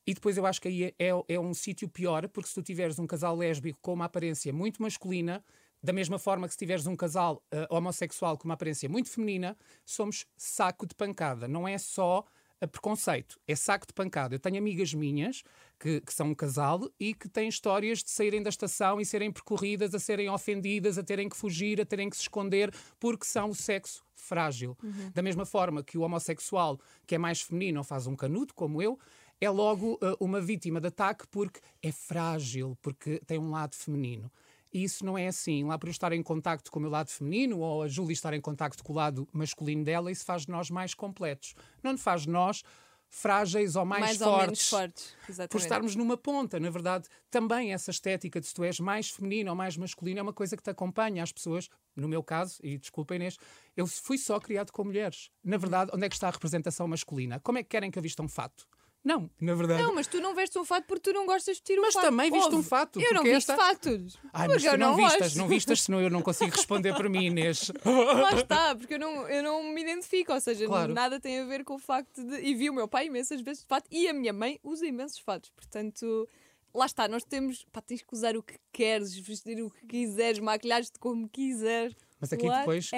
[0.07, 2.61] E depois eu acho que aí é, é, é um sítio pior, porque se tu
[2.61, 5.43] tiveres um casal lésbico com uma aparência muito masculina,
[5.85, 9.55] da mesma forma que se tiveres um casal uh, homossexual com uma aparência muito feminina,
[9.85, 11.47] somos saco de pancada.
[11.47, 12.25] Não é só
[12.59, 14.33] a preconceito, é saco de pancada.
[14.33, 15.43] Eu tenho amigas minhas
[15.79, 19.31] que, que, são um casal e que têm histórias de saírem da estação e serem
[19.31, 23.49] percorridas, a serem ofendidas, a terem que fugir, a terem que se esconder, porque são
[23.49, 24.75] o sexo frágil.
[24.81, 25.11] Uhum.
[25.13, 28.97] Da mesma forma que o homossexual, que é mais feminino, faz um canudo, como eu,
[29.39, 34.31] é logo uh, uma vítima de ataque porque é frágil, porque tem um lado feminino.
[34.75, 35.63] E isso não é assim.
[35.63, 38.33] Lá por eu estar em contacto com o meu lado feminino ou a Júlia estar
[38.33, 41.55] em contacto com o lado masculino dela, isso faz de nós mais completos.
[41.81, 42.61] Não faz de nós
[43.07, 44.73] frágeis ou mais, mais fortes.
[44.73, 45.15] Ou fortes.
[45.29, 45.51] Exatamente.
[45.51, 46.59] Por estarmos numa ponta.
[46.59, 50.21] Na verdade, também essa estética de se tu és mais feminino ou mais masculino é
[50.21, 51.23] uma coisa que te acompanha.
[51.23, 53.37] As pessoas, no meu caso, e desculpa Inês,
[53.77, 55.29] eu fui só criado com mulheres.
[55.41, 57.39] Na verdade, onde é que está a representação masculina?
[57.39, 58.67] Como é que querem que eu vista um fato?
[59.05, 59.83] Não, na verdade.
[59.83, 61.93] Não, mas tu não vestes um fato porque tu não gostas de vestir um mas
[61.93, 62.05] fato.
[62.05, 62.99] Mas também viste um fato.
[62.99, 63.55] Eu não visto esta...
[63.55, 64.17] fatos.
[64.33, 67.27] Ai, mas tu não, não vistas, não vistas, senão eu não consigo responder por mim,
[67.27, 67.71] Inês.
[67.85, 70.91] Lá está, porque eu não, eu não me identifico, ou seja, claro.
[70.91, 72.41] nada tem a ver com o facto de.
[72.41, 75.19] E vi o meu pai imensas vezes de fato e a minha mãe usa imensos
[75.19, 76.27] fatos, portanto.
[76.73, 77.63] Lá está, nós temos.
[77.71, 81.95] Pá, tens que usar o que queres, vestir o que quiseres, maquilhar-te como quiseres.
[82.25, 82.89] Mas aqui depois,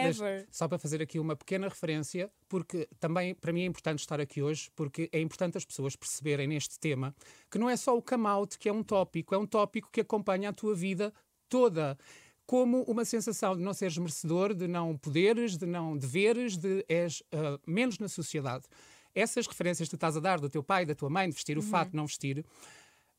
[0.50, 4.42] só para fazer aqui uma pequena referência, porque também para mim é importante estar aqui
[4.42, 7.16] hoje, porque é importante as pessoas perceberem neste tema
[7.52, 10.02] que não é só o come out que é um tópico, é um tópico que
[10.02, 11.14] acompanha a tua vida
[11.50, 11.98] toda
[12.46, 17.22] como uma sensação de não seres merecedor, de não poderes, de não deveres, de és
[17.34, 18.64] uh, menos na sociedade.
[19.14, 21.58] Essas referências que tu estás a dar do teu pai, da tua mãe, de vestir
[21.58, 21.68] o uhum.
[21.68, 22.46] fato, não vestir,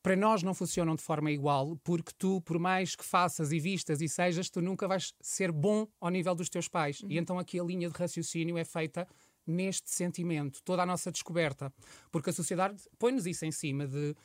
[0.01, 4.01] para nós não funcionam de forma igual, porque tu, por mais que faças e vistas
[4.01, 7.01] e sejas, tu nunca vais ser bom ao nível dos teus pais.
[7.01, 7.11] Uhum.
[7.11, 9.07] E então aqui a linha de raciocínio é feita
[9.45, 11.73] neste sentimento, toda a nossa descoberta.
[12.11, 14.15] Porque a sociedade põe-nos isso em cima de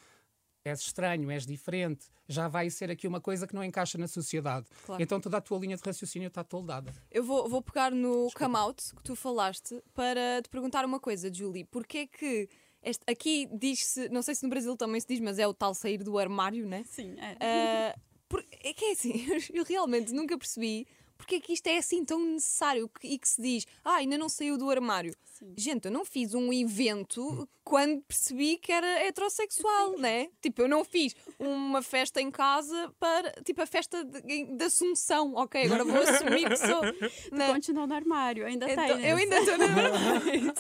[0.65, 4.67] és estranho, és diferente, já vai ser aqui uma coisa que não encaixa na sociedade.
[4.87, 5.03] Claro.
[5.03, 6.93] Então toda a tua linha de raciocínio está toldada.
[7.11, 8.39] Eu vou, vou pegar no Desculpa.
[8.39, 11.65] come out que tu falaste para te perguntar uma coisa, Julie.
[11.65, 12.49] Porquê é que
[12.85, 15.75] este, aqui diz-se, não sei se no Brasil também se diz, mas é o tal
[15.75, 16.85] sair do armário, né?
[16.87, 17.95] Sim, é.
[17.97, 21.79] Uh, por, é que é assim, eu realmente nunca percebi porque é que isto é
[21.79, 25.15] assim tão necessário e que se diz, ah, ainda não saiu do armário.
[25.25, 25.53] Sim.
[25.57, 30.29] Gente, eu não fiz um evento quando percebi que era heterossexual, né?
[30.41, 35.35] Tipo, eu não fiz uma festa em casa para, tipo, a festa de, de Assunção,
[35.35, 35.65] ok?
[35.65, 36.83] Agora vou assumir que sou.
[37.33, 37.53] Né?
[37.53, 39.01] Continua no armário, ainda então.
[39.01, 40.55] Eu ainda estou no armário.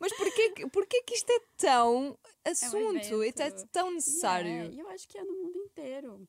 [0.00, 2.98] Mas porquê, porquê que isto é tão assunto?
[2.98, 4.50] É, um é tão necessário?
[4.50, 6.28] É, eu acho que é no mundo inteiro.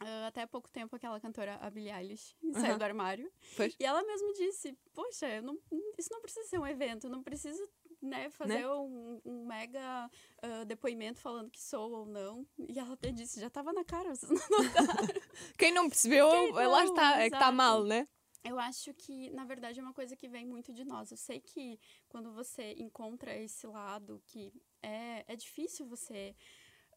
[0.00, 3.30] Uh, até pouco tempo, aquela cantora, a Billie Eilish, saiu do armário.
[3.56, 3.74] Pois.
[3.80, 5.58] E ela mesma disse: Poxa, não,
[5.98, 7.68] isso não precisa ser um evento, não precisa
[8.00, 8.68] né, fazer né?
[8.68, 10.08] Um, um, mega
[10.42, 12.46] uh, depoimento falando que sou ou não.
[12.68, 15.08] E ela até disse: Já estava na cara, vocês não notaram.
[15.58, 18.06] Quem não percebeu, Quem não, lá está, é que está mal, né?
[18.44, 21.10] Eu acho que, na verdade, é uma coisa que vem muito de nós.
[21.10, 26.36] Eu sei que quando você encontra esse lado que é, é difícil você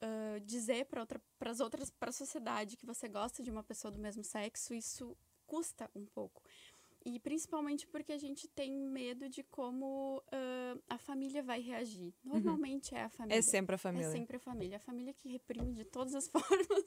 [0.02, 3.92] uh, dizer para outra, as outras, para a sociedade que você gosta de uma pessoa
[3.92, 6.42] do mesmo sexo, isso custa um pouco.
[7.04, 12.14] E principalmente porque a gente tem medo de como uh, a família vai reagir.
[12.24, 12.34] Uhum.
[12.34, 13.00] Normalmente uhum.
[13.00, 13.40] é a família.
[13.40, 14.08] É sempre a família.
[14.08, 14.78] É sempre a família.
[14.78, 16.86] A família que reprime de todas as formas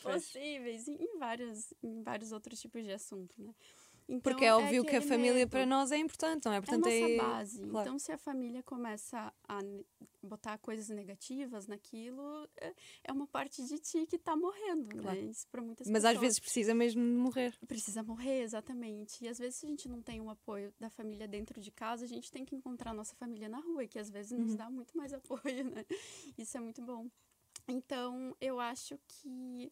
[0.00, 3.52] possíveis, em, vários, em vários outros tipos de assunto, né?
[4.08, 5.50] Então, Porque é óbvio é que a família medo.
[5.50, 6.60] para nós é importante, não é?
[6.62, 7.16] Portanto, é a nossa é...
[7.18, 7.60] base.
[7.60, 7.86] Claro.
[7.86, 9.58] Então, se a família começa a
[10.22, 15.02] botar coisas negativas naquilo, é, é uma parte de ti que está morrendo, né?
[15.02, 15.20] claro.
[15.20, 15.26] né?
[15.26, 16.14] Isso para muitas Mas pessoas.
[16.14, 17.54] às vezes precisa mesmo morrer.
[17.66, 19.22] Precisa morrer, exatamente.
[19.22, 22.06] E às vezes, se a gente não tem um apoio da família dentro de casa,
[22.06, 24.38] a gente tem que encontrar a nossa família na rua, que às vezes uhum.
[24.38, 25.84] nos dá muito mais apoio, né?
[26.38, 27.06] Isso é muito bom.
[27.68, 29.70] Então, eu acho que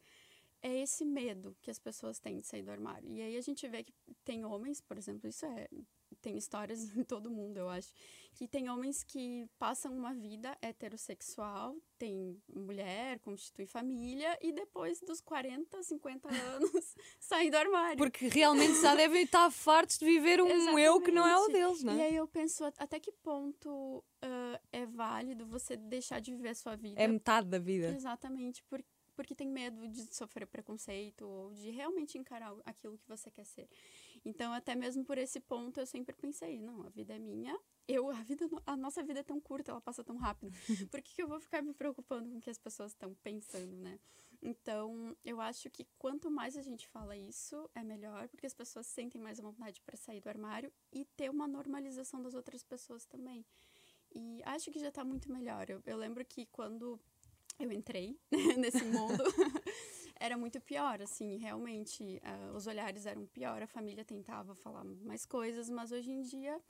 [0.62, 3.10] é esse medo que as pessoas têm de sair do armário.
[3.12, 3.92] E aí a gente vê que
[4.24, 5.68] tem homens, por exemplo, isso é
[6.20, 7.92] tem histórias em todo mundo, eu acho,
[8.34, 15.20] que tem homens que passam uma vida heterossexual, tem mulher, constitui família e depois dos
[15.20, 17.96] 40, 50 anos saem do armário.
[17.96, 20.80] Porque realmente já devem estar fartos de viver um Exatamente.
[20.80, 21.96] eu que não é o deles, não é?
[21.96, 23.70] E aí eu penso até que ponto
[24.22, 27.00] uh, é válido você deixar de viver a sua vida.
[27.00, 27.88] É metade da vida.
[27.88, 28.84] Exatamente, por,
[29.16, 33.68] porque tem medo de sofrer preconceito ou de realmente encarar aquilo que você quer ser.
[34.24, 38.10] Então, até mesmo por esse ponto, eu sempre pensei, não, a vida é minha, eu,
[38.10, 40.50] a vida, a nossa vida é tão curta, ela passa tão rápido.
[40.90, 43.76] Por que, que eu vou ficar me preocupando com o que as pessoas estão pensando,
[43.76, 43.98] né?
[44.42, 48.86] Então, eu acho que quanto mais a gente fala isso, é melhor, porque as pessoas
[48.86, 53.44] sentem mais vontade para sair do armário e ter uma normalização das outras pessoas também.
[54.14, 55.68] E acho que já está muito melhor.
[55.68, 57.00] Eu, eu lembro que quando
[57.58, 58.18] eu entrei
[58.58, 59.22] nesse mundo,
[60.18, 62.20] era muito pior, assim, realmente.
[62.22, 66.60] Uh, os olhares eram pior, a família tentava falar mais coisas, mas hoje em dia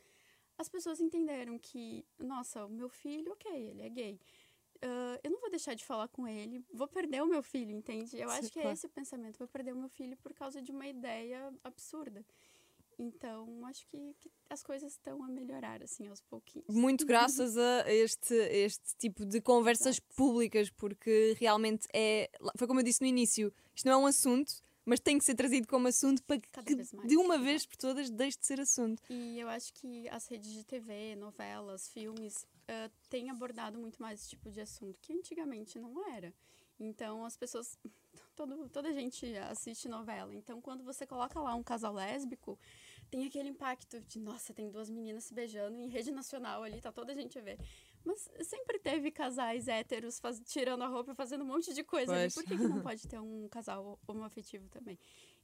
[0.58, 4.20] as pessoas entenderam que, nossa, o meu filho, ok, ele é gay.
[4.76, 8.18] Uh, eu não vou deixar de falar com ele, vou perder o meu filho, entende?
[8.18, 8.68] Eu Sim, acho que é claro.
[8.68, 12.24] é esse o pensamento, vou perder o meu filho por causa de uma ideia absurda.
[12.98, 16.74] Então, acho que, que, as coisas estão a melhorar, assim, aos pouquinhos.
[16.74, 20.14] Muito graças a este, este tipo de conversas Exato.
[20.16, 22.30] públicas, porque realmente é.
[22.56, 25.34] Foi como eu disse no início: isto não é um assunto, mas tem que ser
[25.34, 29.02] trazido como assunto para que, de uma vez por todas, deixe de ser assunto.
[29.10, 34.20] E eu acho que as redes de TV, novelas, filmes, uh, têm abordado muito mais
[34.20, 36.32] esse tipo de assunto, que antigamente não era.
[36.78, 37.78] Então, as pessoas.
[38.34, 40.34] Todo, toda a gente assiste novela.
[40.34, 42.58] Então, quando você coloca lá um casal lésbico,
[43.10, 46.92] tem aquele impacto de, nossa, tem duas meninas se beijando em rede nacional ali, tá
[46.92, 47.58] toda a gente a ver.
[48.04, 52.14] Mas sempre teve casais héteros faz, tirando a roupa e fazendo um monte de coisa
[52.14, 52.32] ali.
[52.32, 54.98] Por que, que não pode ter um casal homoafetivo também?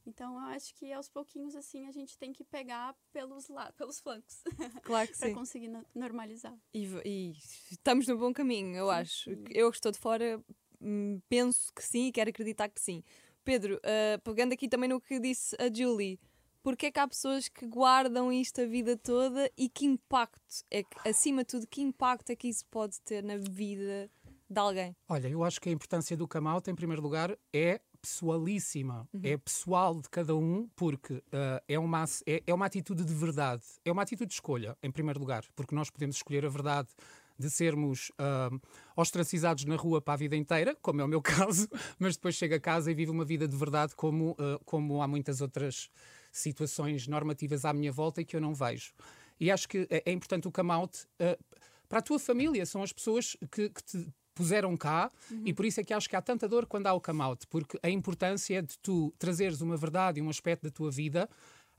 [0.05, 3.99] Então, eu acho que aos pouquinhos, assim, a gente tem que pegar pelos, lá, pelos
[3.99, 4.43] flancos.
[4.83, 6.57] Claro que para conseguir normalizar.
[6.73, 7.35] E, e,
[7.71, 9.29] estamos no bom caminho, eu sim, acho.
[9.29, 9.43] Sim.
[9.49, 10.43] Eu que estou de fora,
[10.81, 13.03] hum, penso que sim e quero acreditar que sim.
[13.43, 16.19] Pedro, uh, pegando aqui também no que disse a Julie,
[16.63, 20.81] porque é que há pessoas que guardam isto a vida toda e que impacto, é
[20.81, 24.09] que, acima de tudo, que impacto é que isso pode ter na vida
[24.49, 24.95] de alguém?
[25.07, 29.21] Olha, eu acho que a importância do come out, em primeiro lugar, é pessoalíssima, uhum.
[29.23, 33.63] é pessoal de cada um, porque uh, é, uma, é, é uma atitude de verdade,
[33.85, 36.89] é uma atitude de escolha, em primeiro lugar, porque nós podemos escolher a verdade
[37.37, 38.61] de sermos uh,
[38.95, 42.57] ostracizados na rua para a vida inteira, como é o meu caso, mas depois chega
[42.57, 45.89] a casa e vive uma vida de verdade como, uh, como há muitas outras
[46.33, 48.93] situações normativas à minha volta e que eu não vejo.
[49.39, 51.41] E acho que é, é importante o come out uh,
[51.87, 55.43] para a tua família, são as pessoas que, que te puseram cá uhum.
[55.45, 57.45] e por isso é que acho que há tanta dor quando há o come out,
[57.47, 61.29] porque a importância é de tu trazeres uma verdade e um aspecto da tua vida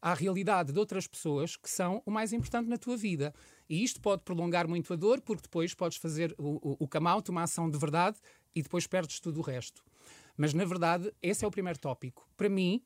[0.04, 3.34] à realidade de outras pessoas que são o mais importante na tua vida.
[3.66, 7.30] E isto pode prolongar muito a dor, porque depois podes fazer o, o, o out,
[7.30, 8.18] uma ação de verdade,
[8.54, 9.82] e depois perdes tudo o resto.
[10.36, 12.28] Mas, na verdade, esse é o primeiro tópico.
[12.36, 12.82] Para mim,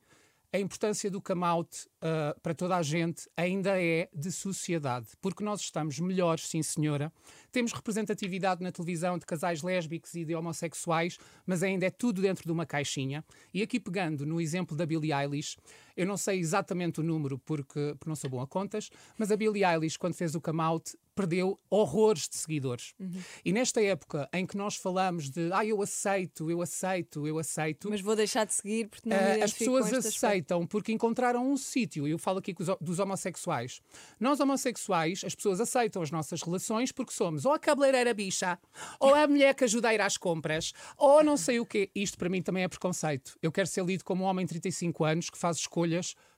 [0.51, 5.43] a importância do come out uh, para toda a gente ainda é de sociedade, porque
[5.43, 7.13] nós estamos melhores, sim senhora.
[7.51, 12.45] Temos representatividade na televisão de casais lésbicos e de homossexuais, mas ainda é tudo dentro
[12.45, 13.23] de uma caixinha.
[13.53, 15.55] E aqui pegando no exemplo da Billie Eilish,
[15.99, 19.35] eu não sei exatamente o número porque, porque não sou bom a contas, mas a
[19.35, 22.93] Billie Eilish, quando fez o come out, perdeu horrores de seguidores.
[22.97, 23.21] Uhum.
[23.43, 27.89] E nesta época em que nós falamos de ah, eu aceito, eu aceito, eu aceito.
[27.89, 32.07] Mas vou deixar de seguir porque não uh, As pessoas aceitam porque encontraram um sítio.
[32.07, 33.81] Eu falo aqui dos homossexuais.
[34.17, 38.57] Nós, homossexuais, as pessoas aceitam as nossas relações porque somos ou a cabeleireira bicha,
[38.97, 41.91] ou a mulher que ajuda a ir às compras, ou não sei o quê.
[41.93, 43.37] Isto para mim também é preconceito.
[43.41, 45.88] Eu quero ser lido como um homem de 35 anos que faz escolhas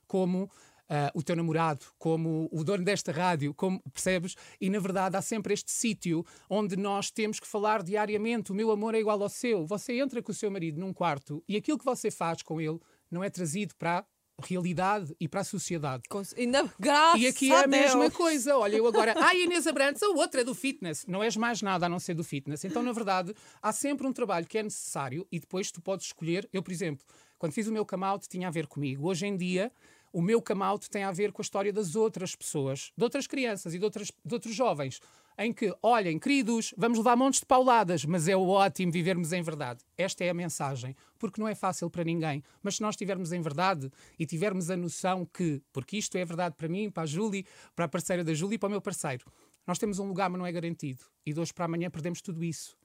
[0.06, 0.50] como
[0.90, 4.34] Uh, o teu namorado, como o dono desta rádio, como percebes?
[4.60, 8.70] E na verdade há sempre este sítio onde nós temos que falar diariamente: o meu
[8.70, 9.64] amor é igual ao seu.
[9.64, 12.78] Você entra com o seu marido num quarto e aquilo que você faz com ele
[13.10, 14.04] não é trazido para
[14.42, 16.02] realidade e para a sociedade.
[16.36, 18.56] Ainda, graças e aqui é a, mesma coisa.
[18.56, 21.06] Olha, eu agora, ah, Inês Abrantes, a outra é do fitness.
[21.06, 22.64] Não és mais nada a não ser do fitness.
[22.64, 26.48] Então, na verdade, há sempre um trabalho que é necessário e depois tu podes escolher.
[26.52, 27.04] Eu, por exemplo,
[27.38, 29.08] quando fiz o meu come out, tinha a ver comigo.
[29.08, 29.72] Hoje em dia,
[30.12, 33.26] o meu come out tem a ver com a história das outras pessoas, de outras
[33.26, 35.00] crianças e de, outras, de outros jovens,
[35.38, 39.84] em que, olhem, queridos, vamos levar montes de pauladas, mas é ótimo vivermos em verdade.
[39.96, 43.40] Esta é a mensagem, porque não é fácil para ninguém, mas se nós estivermos em
[43.40, 47.46] verdade e tivermos a noção que, porque isto é verdade para mim, para a Julie,
[47.74, 49.24] para a parceira da Julie e para o meu parceiro,
[49.66, 51.04] nós temos um lugar, mas não é garantido.
[51.24, 52.76] E de hoje para amanhã perdemos tudo isso.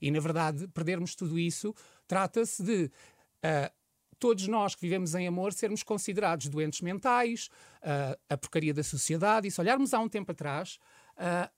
[0.00, 1.74] E, na verdade, perdermos tudo isso
[2.06, 3.72] trata-se de uh,
[4.18, 7.48] todos nós que vivemos em amor sermos considerados doentes mentais,
[7.82, 9.48] uh, a porcaria da sociedade.
[9.48, 10.78] E se olharmos há um tempo atrás,
[11.16, 11.50] uh,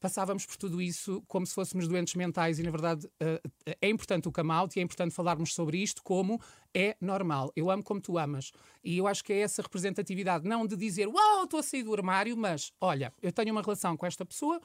[0.00, 4.28] passávamos por tudo isso como se fôssemos doentes mentais e, na verdade, uh, é importante
[4.28, 6.40] o come out e é importante falarmos sobre isto como
[6.74, 7.52] é normal.
[7.56, 8.52] Eu amo como tu amas.
[8.84, 11.94] E eu acho que é essa representatividade, não de dizer, uau, estou a sair do
[11.94, 14.60] armário, mas, olha, eu tenho uma relação com esta pessoa,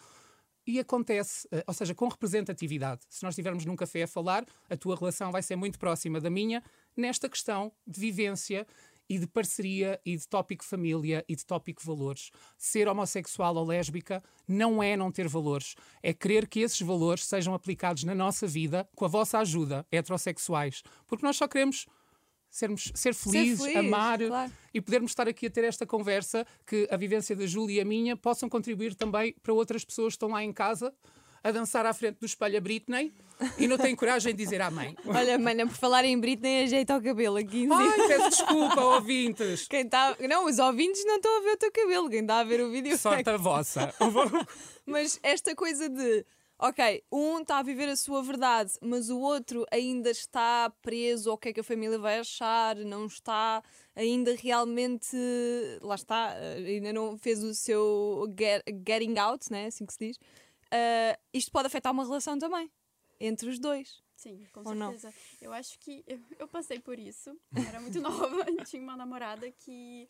[0.65, 3.02] e acontece, uh, ou seja, com representatividade.
[3.10, 6.30] Se nós estivermos num café a falar, a tua relação vai ser muito próxima da
[6.30, 6.63] minha
[6.96, 8.67] nesta questão de vivência
[9.12, 12.32] e de parceria e de tópico família e de tópico valores.
[12.58, 17.54] Ser homossexual ou lésbica não é não ter valores, é querer que esses valores sejam
[17.54, 20.82] aplicados na nossa vida com a vossa ajuda, heterossexuais.
[21.08, 21.88] Porque nós só queremos
[22.50, 24.52] sermos, ser felizes, feliz, amar claro.
[24.74, 27.86] e podermos estar aqui a ter esta conversa que a vivência da Júlia e a
[27.86, 30.93] minha possam contribuir também para outras pessoas que estão lá em casa
[31.43, 33.12] a dançar à frente do espelho a Britney
[33.58, 34.95] e não têm coragem de dizer à mãe.
[35.06, 37.67] Olha, mana, por falar em Britney, ajeita o cabelo aqui.
[37.71, 39.67] Ai, peço desculpa, ouvintes.
[39.67, 40.15] Quem tá...
[40.19, 42.10] Não, os ouvintes não estão a ver o teu cabelo.
[42.10, 42.97] Quem está a ver o vídeo.
[42.97, 43.93] Sorte a vossa.
[44.86, 46.25] Mas esta coisa de.
[46.63, 51.38] Ok, um está a viver a sua verdade, mas o outro ainda está preso ao
[51.38, 53.63] que é que a família vai achar, não está
[53.95, 55.17] ainda realmente.
[55.82, 59.65] Lá está, ainda não fez o seu get, getting out, né?
[59.65, 60.19] Assim que se diz.
[60.74, 62.72] Uh, isto pode afetar uma relação também
[63.20, 64.02] entre os dois.
[64.16, 64.92] Sim, com Ou não?
[64.92, 65.14] certeza.
[65.42, 67.36] Eu acho que eu, eu passei por isso.
[67.68, 68.46] Era muito nova.
[68.70, 70.08] Tinha uma namorada que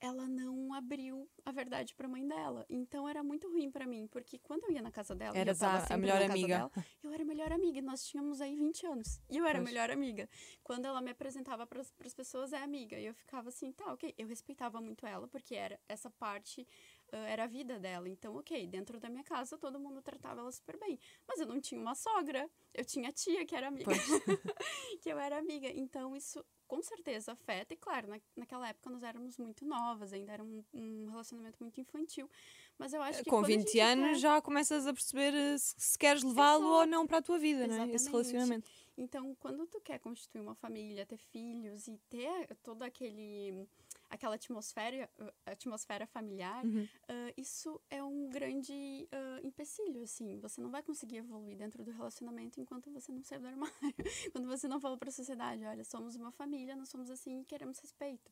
[0.00, 2.64] ela não abriu a verdade pra mãe dela.
[2.70, 5.56] Então era muito ruim pra mim, porque quando eu ia na casa dela, e eu
[5.56, 6.46] tava a- a melhor amiga.
[6.46, 6.70] dela,
[7.02, 7.78] eu era a melhor amiga.
[7.78, 9.20] E nós tínhamos aí 20 anos.
[9.28, 10.28] E eu era a melhor amiga.
[10.62, 12.96] Quando ela me apresentava para as pessoas, é amiga.
[12.98, 14.14] E eu ficava assim, tá, ok.
[14.16, 16.66] Eu respeitava muito ela, porque era essa parte
[17.12, 18.08] ah, era a vida dela.
[18.08, 20.98] Então, ok, dentro da minha casa todo mundo tratava ela super bem.
[21.26, 22.48] Mas eu não tinha uma sogra.
[22.74, 23.90] Eu tinha tia que era amiga.
[25.02, 25.68] que eu era amiga.
[25.68, 27.72] Então, isso com certeza afeta.
[27.72, 31.80] E claro, na, naquela época nós éramos muito novas, ainda era um, um relacionamento muito
[31.80, 32.30] infantil.
[32.78, 33.30] Mas eu acho que.
[33.30, 36.22] Com quando a 20 gente anos quer- já começas a perceber eh, se, se queres
[36.22, 37.84] levá-lo ou não para a tua vida, né?
[37.86, 38.10] Esse Exatamente.
[38.10, 38.70] relacionamento.
[38.98, 43.66] Então, quando tu quer constituir uma família, ter filhos e ter todo aquele
[44.10, 46.84] aquela atmosfera uh, atmosfera familiar, Uhum.
[46.84, 50.38] uh, isso é um grande uh, empecilho, assim.
[50.40, 53.74] Você não vai conseguir evoluir dentro do relacionamento enquanto você não sair do armário.
[54.32, 57.44] Quando você não fala para a sociedade, olha, somos uma família, nós somos assim e
[57.44, 58.30] queremos respeito.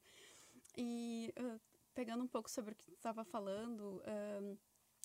[0.77, 1.61] E uh,
[1.95, 4.03] pegando um pouco sobre o que estava falando,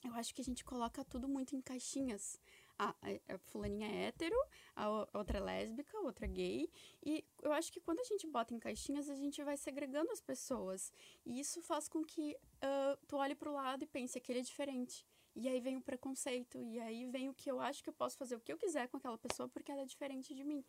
[0.03, 2.37] eu acho que a gente coloca tudo muito em caixinhas.
[2.83, 2.95] A,
[3.35, 4.35] a, fulaninha é hétero,
[4.75, 6.67] a outra é lésbica, a outra é gay.
[7.05, 10.19] E eu acho que quando a gente bota em caixinhas, a gente vai segregando as
[10.19, 10.91] pessoas.
[11.23, 15.05] E isso faz com que ah, tu olhe pro lado e pense, aquele é diferente.
[15.35, 18.17] E aí vem o preconceito, e aí vem o que eu acho que eu posso
[18.17, 20.65] fazer o que eu quiser com aquela pessoa porque ela é diferente de mim.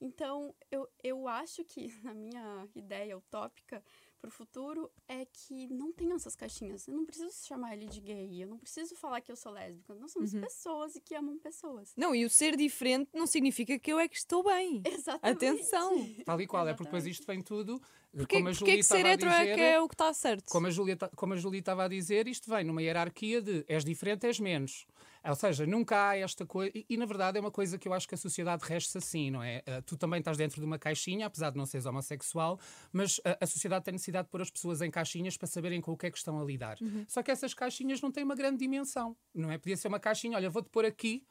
[0.00, 3.82] Então, eu, eu acho que, na minha ideia utópica
[4.20, 6.86] pro futuro, é que não tenham essas caixinhas.
[6.88, 9.94] Eu não preciso chamar ele de gay, eu não preciso falar que eu sou lésbica.
[9.94, 11.92] Nós somos pessoas e que amam pessoas.
[11.96, 14.82] Não, e o ser diferente não significa que eu é que estou bem.
[14.84, 15.46] Exatamente.
[15.46, 16.14] Atenção.
[16.24, 17.80] Tal e qual, é porque depois isto vem tudo.
[18.12, 19.94] Porque, como a porque é que ser estava a hetero é que é o que
[19.94, 20.48] está certo?
[20.50, 23.64] Como a, Júlia, ta- como a Júlia estava a dizer, isto vem numa hierarquia de
[23.68, 24.86] és diferente, és menos.
[25.24, 26.72] Ou seja, nunca há esta coisa.
[26.74, 29.30] E, e, na verdade é uma coisa que eu acho que a sociedade resta assim,
[29.30, 29.62] não é?
[29.66, 32.58] Ah, tu também estás dentro de uma caixinha, apesar de não seres homossexual,
[32.92, 35.92] mas ah, a sociedade tem necessidade de pôr as pessoas em caixinhas para saberem com
[35.92, 36.76] o que é que estão a lidar.
[36.80, 37.04] Uhum.
[37.08, 39.58] Só que essas caixinhas não têm uma grande dimensão, não é?
[39.58, 41.24] Podia ser uma caixinha, olha, vou-te pôr aqui.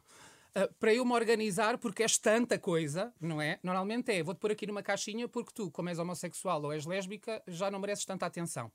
[0.56, 3.60] ah, para eu me organizar, porque és tanta coisa, não é?
[3.64, 7.42] Normalmente é, vou-te pôr aqui numa caixinha porque tu, como és homossexual ou és lésbica,
[7.48, 8.72] já não mereces tanta atenção.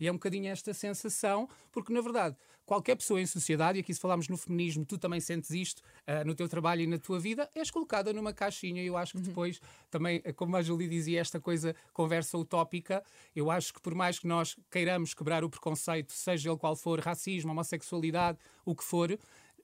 [0.00, 3.94] E é um bocadinho esta sensação, porque na verdade, qualquer pessoa em sociedade, e aqui
[3.94, 7.18] se falarmos no feminismo, tu também sentes isto ah, no teu trabalho e na tua
[7.18, 8.82] vida, és colocada numa caixinha.
[8.82, 13.02] E eu acho que depois, também, ah, como a Julie dizia, esta coisa, conversa utópica,
[13.34, 16.98] eu acho que por mais que nós queiramos quebrar o preconceito, seja ele qual for,
[16.98, 19.16] racismo, homossexualidade, o que for,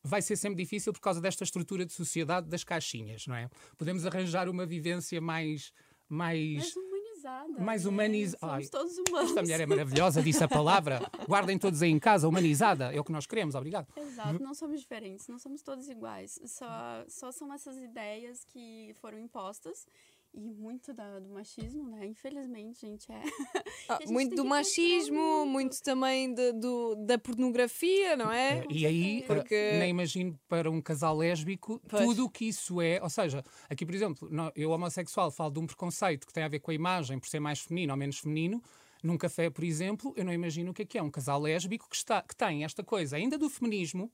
[0.05, 3.51] vai ser sempre difícil por causa desta estrutura de sociedade das caixinhas, não é?
[3.77, 5.73] Podemos arranjar uma vivência mais
[6.09, 6.75] Mais
[7.23, 7.61] humanizada.
[7.63, 7.89] Mais né?
[7.91, 9.31] humaniz- Somos todos humanos.
[9.31, 11.01] esta mulher é maravilhosa, disse a palavra.
[11.29, 12.93] Guardem todos aí em casa, humanizada.
[12.95, 13.87] É o que nós queremos, obrigado.
[13.97, 16.41] Exato, não somos diferentes, não somos todos iguais.
[16.47, 19.87] Só, só são essas ideias que foram impostas.
[20.35, 22.07] E muito da- do machismo, né?
[22.07, 23.21] Infelizmente, gente, é.
[23.89, 28.61] Ah, gente muito do machismo, quebrar muito também de- do, da pornografia, não é?
[28.61, 32.03] Eh, E aí, Porque- nem imagino para um casal lésbico Pois.
[32.07, 32.99] tudo o que isso é.
[33.03, 36.61] Ou seja, aqui, por exemplo, eu, homossexual, falo de um preconceito que tem a ver
[36.61, 38.63] com a imagem, por ser mais feminino ou menos feminino.
[39.03, 41.91] Num café, por exemplo, eu não imagino o que é que é um casal lésbico
[41.91, 44.11] que, está, que tem esta coisa ainda do feminismo,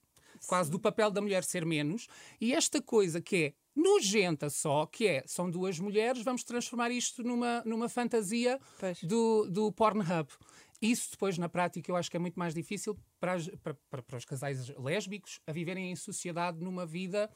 [0.47, 2.09] quase do papel da mulher ser menos,
[2.41, 7.23] e esta coisa que é nojenta só, que é, são duas mulheres, vamos transformar isto
[7.23, 9.03] numa, numa fantasia Pois.
[9.05, 10.29] do, do Pornhub.
[10.83, 14.03] Isso depois, na prática, eu acho que é muito mais difícil para, as- para, para-
[14.03, 17.31] para os casais lésbicos a viverem em sociedade numa vida,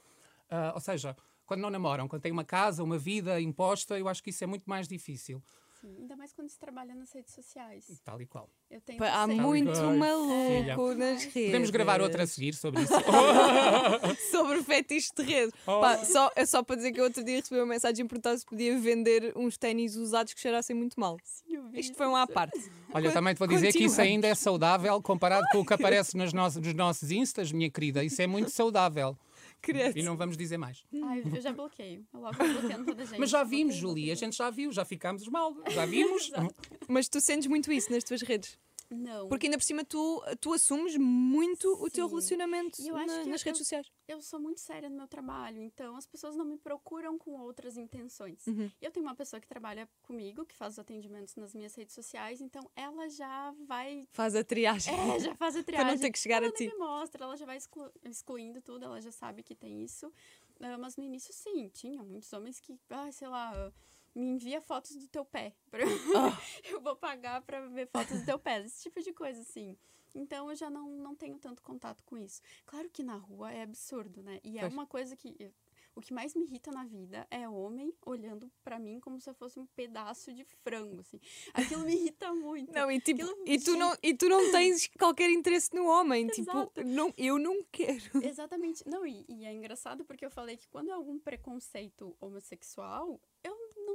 [0.50, 1.16] ah, ou seja,
[1.46, 4.46] quando não namoram, quando têm uma casa, uma vida imposta, eu acho que isso é
[4.46, 5.42] muito mais difícil.
[5.82, 8.00] Sim, ainda mais quando se trabalha nas redes sociais.
[8.04, 8.48] Tal e qual.
[8.70, 10.94] Eu tenho Há sempre- muito Ai, maluco filha.
[10.94, 11.46] nas redes.
[11.46, 12.92] Podemos gravar outra a seguir sobre isso.
[14.30, 15.52] sobre o fetiche de rede.
[15.66, 15.80] Oh.
[15.80, 18.46] Pá, só, é só para dizer que eu outro dia recebi uma mensagem perguntar se
[18.46, 21.16] podia vender uns ténis usados que cheirassem muito mal.
[21.24, 22.70] Sim, eu vi Isto foi um à parte.
[22.94, 26.16] Olha, também te vou dizer que isso ainda é saudável comparado com o que aparece
[26.16, 28.04] nos nossos, nos nossos instas, minha querida.
[28.04, 29.18] Isso é muito saudável.
[29.62, 29.96] Credo.
[29.96, 30.84] E não vamos dizer mais.
[31.04, 32.04] Ai, eu já bloqueio.
[32.12, 33.18] Eu logo bloqueando toda a gente.
[33.18, 36.30] Mas já vimos, Julia, a gente já viu, já ficámos mal, já vimos.
[36.88, 38.58] Mas tu sentes muito isso nas tuas redes.
[38.92, 39.28] Não.
[39.28, 42.10] Porque ainda por cima tu, tu assumes muito o teu Sim.
[42.10, 43.90] relacionamento na- nas eu- redes sociais.
[44.06, 47.76] eu sou muito séria no meu trabalho, então as pessoas não me procuram com outras
[47.76, 48.46] intenções.
[48.46, 48.70] Uhum.
[48.80, 52.40] Eu tenho uma pessoa que trabalha comigo, que faz os atendimentos nas minhas redes sociais,
[52.40, 54.06] então ela já vai.
[54.12, 54.94] Faz a triagem.
[54.94, 55.92] É, já faz a Para triagem.
[55.94, 56.66] não ter que chegar ela a ti.
[56.68, 60.12] me mostra, ela já vai exclu- excluindo tudo, ela já sabe que tem isso.
[60.60, 63.72] Ah, mas no início, sim, tinha muitos homens que, ah, sei lá,
[64.14, 65.54] me envia fotos do teu pé.
[65.70, 66.40] pra- Ah.
[66.64, 68.60] eu vou pagar pra ver fotos do teu pé.
[68.64, 69.76] Esse tipo de coisa, assim.
[70.14, 72.42] Então eu já não, não tenho tanto contato com isso.
[72.66, 74.40] Claro que na rua é absurdo, né?
[74.44, 75.34] E é uma coisa que.
[75.38, 75.52] eu-
[75.94, 79.34] O que mais me irrita na vida é homem olhando pra mim como se eu
[79.34, 81.20] fosse um pedaço de frango, assim.
[81.52, 82.72] Aquilo me irrita muito.
[82.72, 86.28] Não, e, tipo, Aquilo- e, tu não, e tu não tens qualquer interesse no homem.
[86.28, 86.84] Tipo, Exato.
[86.84, 88.24] não, eu não quero.
[88.24, 88.82] Exatamente.
[88.88, 93.20] Não, e, e é engraçado porque eu falei que quando é algum preconceito homossexual,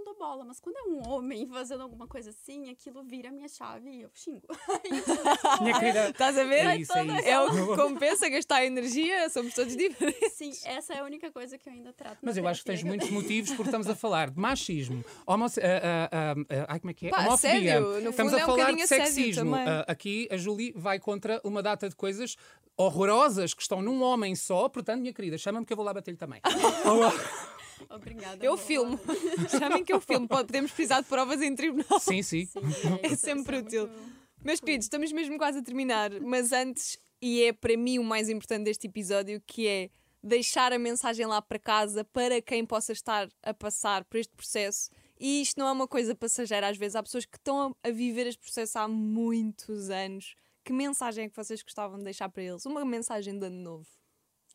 [0.07, 0.45] dou bola.
[0.45, 4.09] Mas quando é um homem fazendo alguma coisa assim, aquilo vira minha chave e eu
[4.13, 4.47] xingo.
[5.61, 6.65] Minha querida, Estás a ver?
[6.65, 7.27] é isso, é isso.
[7.27, 10.33] É o que compensa gastar energia, somos todos diferentes.
[10.33, 12.19] Sim, essa é a única coisa que eu ainda trato.
[12.21, 15.59] Mas eu acho que tens muitos motivos porque estamos a falar de machismo, homosse...
[15.61, 17.09] ah, ah, ah, ai, como é que é?
[17.09, 17.79] Pá, Homofobia.
[17.79, 19.55] assédio, no estamos a é um falar de sexismo.
[19.87, 22.35] aqui a Julie vai contra uma data de coisas
[22.77, 26.17] horrorosas que estão num homem só, portanto, minha querida, chama-me que eu vou lá bater-lhe
[26.17, 26.39] também.
[27.89, 28.43] Obrigada.
[28.45, 28.99] Eu vou filmo.
[29.59, 30.27] Chamem que eu filmo.
[30.27, 31.99] Pode- Podemos precisar de provas em tribunal.
[31.99, 32.45] sim, sim.
[32.45, 32.59] Sim,
[33.03, 33.87] É sempre isso é útil.
[33.87, 38.03] muito- Meus queridos, estamos mesmo quase a terminar, mas antes, e é para mim o
[38.03, 39.89] mais importante deste episódio, que é
[40.23, 44.89] deixar a mensagem lá para casa para quem possa estar a passar por este processo.
[45.19, 47.91] E isto não é uma coisa passageira, às vezes há pessoas que estão a a
[47.91, 50.35] viver este processo há muitos anos.
[50.63, 52.65] Que mensagem é que vocês gostavam de deixar para eles?
[52.65, 53.87] Uma mensagem de ano novo.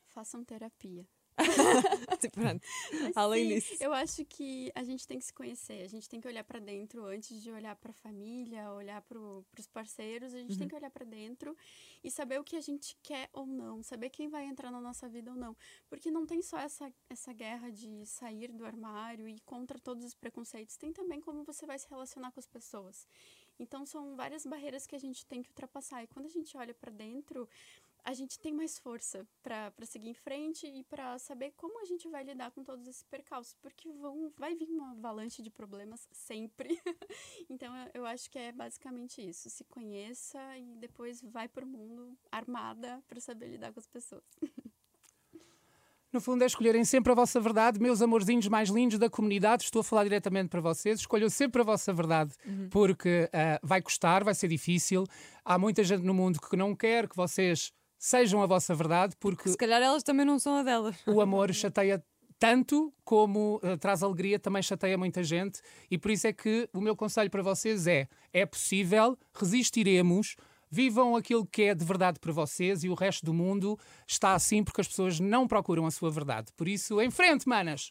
[0.08, 1.04] Façam terapia.
[2.32, 2.66] Pronto.
[3.00, 3.76] Mas Além sim, disso.
[3.80, 6.58] Eu acho que a gente tem que se conhecer, a gente tem que olhar pra
[6.58, 10.58] dentro antes de olhar pra família, olhar pro, pros parceiros, a gente Uhum.
[10.58, 11.56] tem que olhar pra dentro
[12.04, 15.08] e saber o que a gente quer ou não, saber quem vai entrar na nossa
[15.08, 15.56] vida ou não.
[15.88, 20.14] Porque não tem só essa, essa guerra de sair do armário e contra todos os
[20.14, 23.06] preconceitos, tem também como você vai se relacionar com as pessoas.
[23.58, 26.02] Então são várias barreiras que a gente tem que ultrapassar.
[26.02, 27.48] E quando a gente olha pra dentro,
[28.04, 32.08] a gente tem mais força para seguir em frente e para saber como a gente
[32.08, 36.80] vai lidar com todos esses percalços, porque vão, vai vir uma avalanche de problemas sempre.
[37.48, 39.48] então eu, eu acho que é basicamente isso.
[39.48, 44.24] Se conheça e depois vai pro mundo armada para saber lidar com as pessoas.
[46.12, 49.64] No fundo, é escolherem sempre a vossa verdade, meus amorzinhos mais lindos da comunidade.
[49.64, 51.00] Estou a falar diretamente para vocês.
[51.00, 52.34] Escolham sempre a vossa verdade,
[52.70, 55.06] porque ah, vai custar, vai ser difícil.
[55.42, 57.72] Há muita gente no mundo que não quer que vocês
[58.02, 60.96] sejam a vossa verdade, porque Se calhar elas também não são a delas.
[61.06, 62.04] o amor chateia
[62.36, 65.60] tanto como ah, traz alegria, também chateia muita gente.
[65.88, 70.34] E por isso é que o meu conselho para vocês é: é possível, resistiremos.
[70.68, 73.78] Vivam aquilo que é de verdade para vocês e o resto do mundo
[74.08, 76.50] está assim porque as pessoas não procuram a sua verdade.
[76.56, 77.90] Por isso, em frente, manas!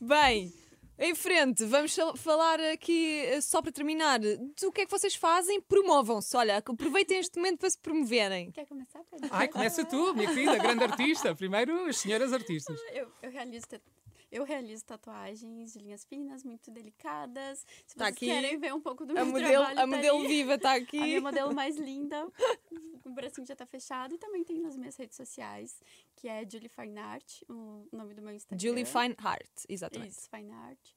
[0.00, 0.52] Bem,
[0.98, 5.14] em frente, vamos fal- falar aqui, eh, só para terminar, do que é que vocês
[5.14, 5.60] fazem.
[5.60, 6.36] Promovam-se.
[6.36, 8.50] Olha, aproveitem este momento para se promoverem.
[8.50, 9.28] Quer começar, Pedro?
[9.30, 11.34] Ai, começa tu, minha querida, grande artista.
[11.34, 12.78] Primeiro, as senhoras artistas.
[12.92, 13.80] Eu, eu realizo ta-
[14.30, 17.64] eu realizo tatuagens de linhas finas, muito delicadas.
[17.86, 19.86] Se Tá vocês aqui querem ver um pouco do A meu modelo, trabalho, a tá
[19.86, 20.28] modelo ali.
[20.28, 21.00] viva está A aqui.
[21.00, 22.26] minha modelo mais linda.
[23.06, 24.14] O bracinho já tá fechado.
[24.16, 25.80] E também tem nas minhas redes sociais,
[26.16, 28.58] que é Julie Fine Art, o nome do meu Instagram.
[28.60, 30.10] Julie Fine Heart, exatamente.
[30.10, 30.90] Isso, Fine Art.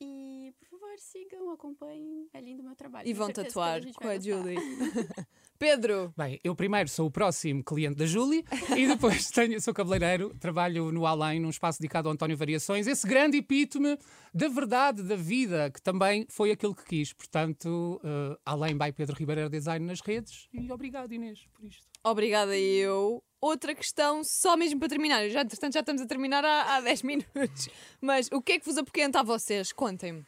[0.00, 2.28] E, por favor, sigam, acompanhem.
[2.32, 3.08] É lindo o meu trabalho.
[3.08, 4.20] E vão tatuar com a gostar.
[4.20, 4.56] Julie.
[5.58, 8.44] Pedro, Bem, eu primeiro sou o próximo cliente da Julie
[8.76, 13.04] e depois tenho, sou cabeleireiro, trabalho no Além, num espaço dedicado ao António Variações, esse
[13.08, 13.98] grande epítome
[14.32, 17.12] da verdade, da vida, que também foi aquilo que quis.
[17.12, 21.82] Portanto, eh, Além by Pedro Ribeiro Design nas redes e obrigado, Inês, por isto.
[22.04, 23.20] obrigada eu.
[23.40, 25.28] Outra questão, só mesmo para terminar.
[25.28, 27.68] Já, entretanto, já estamos a terminar há, há 10 minutos.
[28.00, 29.72] Mas o que é que vos apoquenta a vocês?
[29.72, 30.24] Contem-me.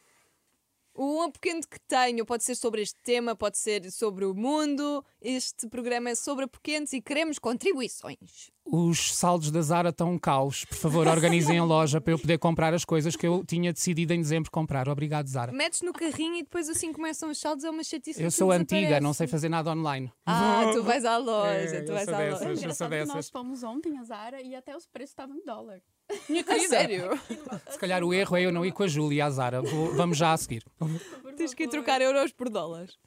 [1.03, 5.03] O apoquente que tenho pode ser sobre este tema, pode ser sobre o mundo.
[5.19, 8.51] Este programa é sobre apoquentes e queremos contribuições.
[8.67, 10.67] Os saldos da Zara estão um caos.
[10.67, 14.13] Por favor, organizem a loja para eu poder comprar as coisas que eu tinha decidido
[14.13, 14.91] em dezembro comprar.
[14.91, 15.53] Obrigado, Zara.
[15.53, 18.21] Metes no carrinho e depois assim começam os saldos, é uma chatice.
[18.23, 18.77] Eu que sou desaparece.
[18.85, 20.13] antiga, não sei fazer nada online.
[20.27, 22.41] Ah, tu vais à loja, É, tu eu vais sou à dessas.
[22.41, 22.45] loja.
[22.45, 25.35] Eu É sou engraçado que nós fomos ontem a Zara e até os preços estavam
[25.35, 25.81] em dólar.
[26.29, 27.11] Minha A sério?
[27.71, 29.61] Se calhar o erro é eu não ir com a Júlia e a Zara.
[29.63, 30.65] Vou- vamos já a seguir.
[30.79, 32.99] Por Tens que ir trocar euros por dólares.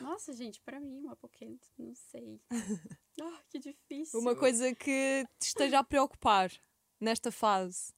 [0.00, 2.40] Nossa, gente, pra mim, uma poquente, não sei.
[3.22, 4.18] Ah, que difícil.
[4.18, 6.50] Uma coisa que te esteja a preocupar
[7.00, 7.92] nesta fase.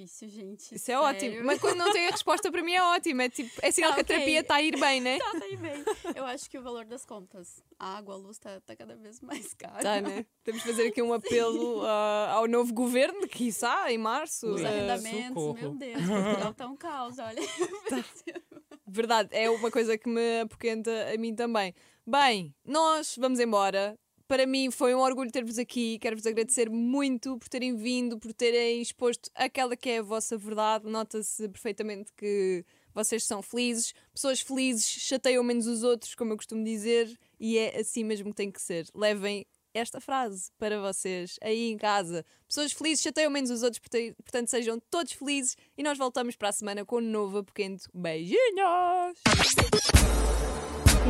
[0.00, 0.62] Difícil, gente.
[0.74, 1.02] Isso é sério.
[1.02, 1.44] ótimo.
[1.44, 3.20] Mas quando não tem a resposta, para mim é ótimo.
[3.20, 4.16] É, tipo, é sinal Ah, que a ok.
[4.16, 5.18] terapia está a ir bem, né?
[5.20, 5.84] Tá, tá aí bem.
[6.14, 7.62] Eu acho que o valor das contas.
[7.78, 9.82] A água, a luz tá, tá cada vez mais cara.
[9.82, 10.24] Tá, né?
[10.42, 14.46] Temos de fazer aqui um apelo ah, ao novo governo, que quiçá, em março.
[14.46, 14.66] Os Ui.
[14.66, 15.54] ah, arrendamentos, socorro.
[15.60, 17.42] meu Deus, Portugal tá um caos, olha.
[18.86, 21.74] Verdade, é uma coisa que me apoquenta a mim também.
[22.06, 23.98] Bem, nós vamos embora.
[24.30, 25.98] Para mim foi um orgulho ter-vos aqui.
[25.98, 30.88] Quero-vos agradecer muito por terem vindo, por terem exposto aquela que é a vossa verdade.
[30.88, 32.64] Nota-se perfeitamente que
[32.94, 33.92] vocês são felizes.
[34.14, 38.36] Pessoas felizes chateiam menos os outros, como eu costumo dizer, e é assim mesmo que
[38.36, 38.86] tem que ser.
[38.94, 42.24] Levem esta frase para vocês aí em casa.
[42.46, 43.82] Pessoas felizes chateiam menos os outros,
[44.22, 47.90] portanto sejam todos felizes e nós voltamos para a semana com um novo apoquento.
[47.92, 48.38] Beijinhos!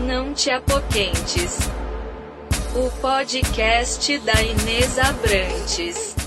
[0.06, 1.58] Não te apoquentes.
[2.72, 6.19] O podcast da Inês Abrantes.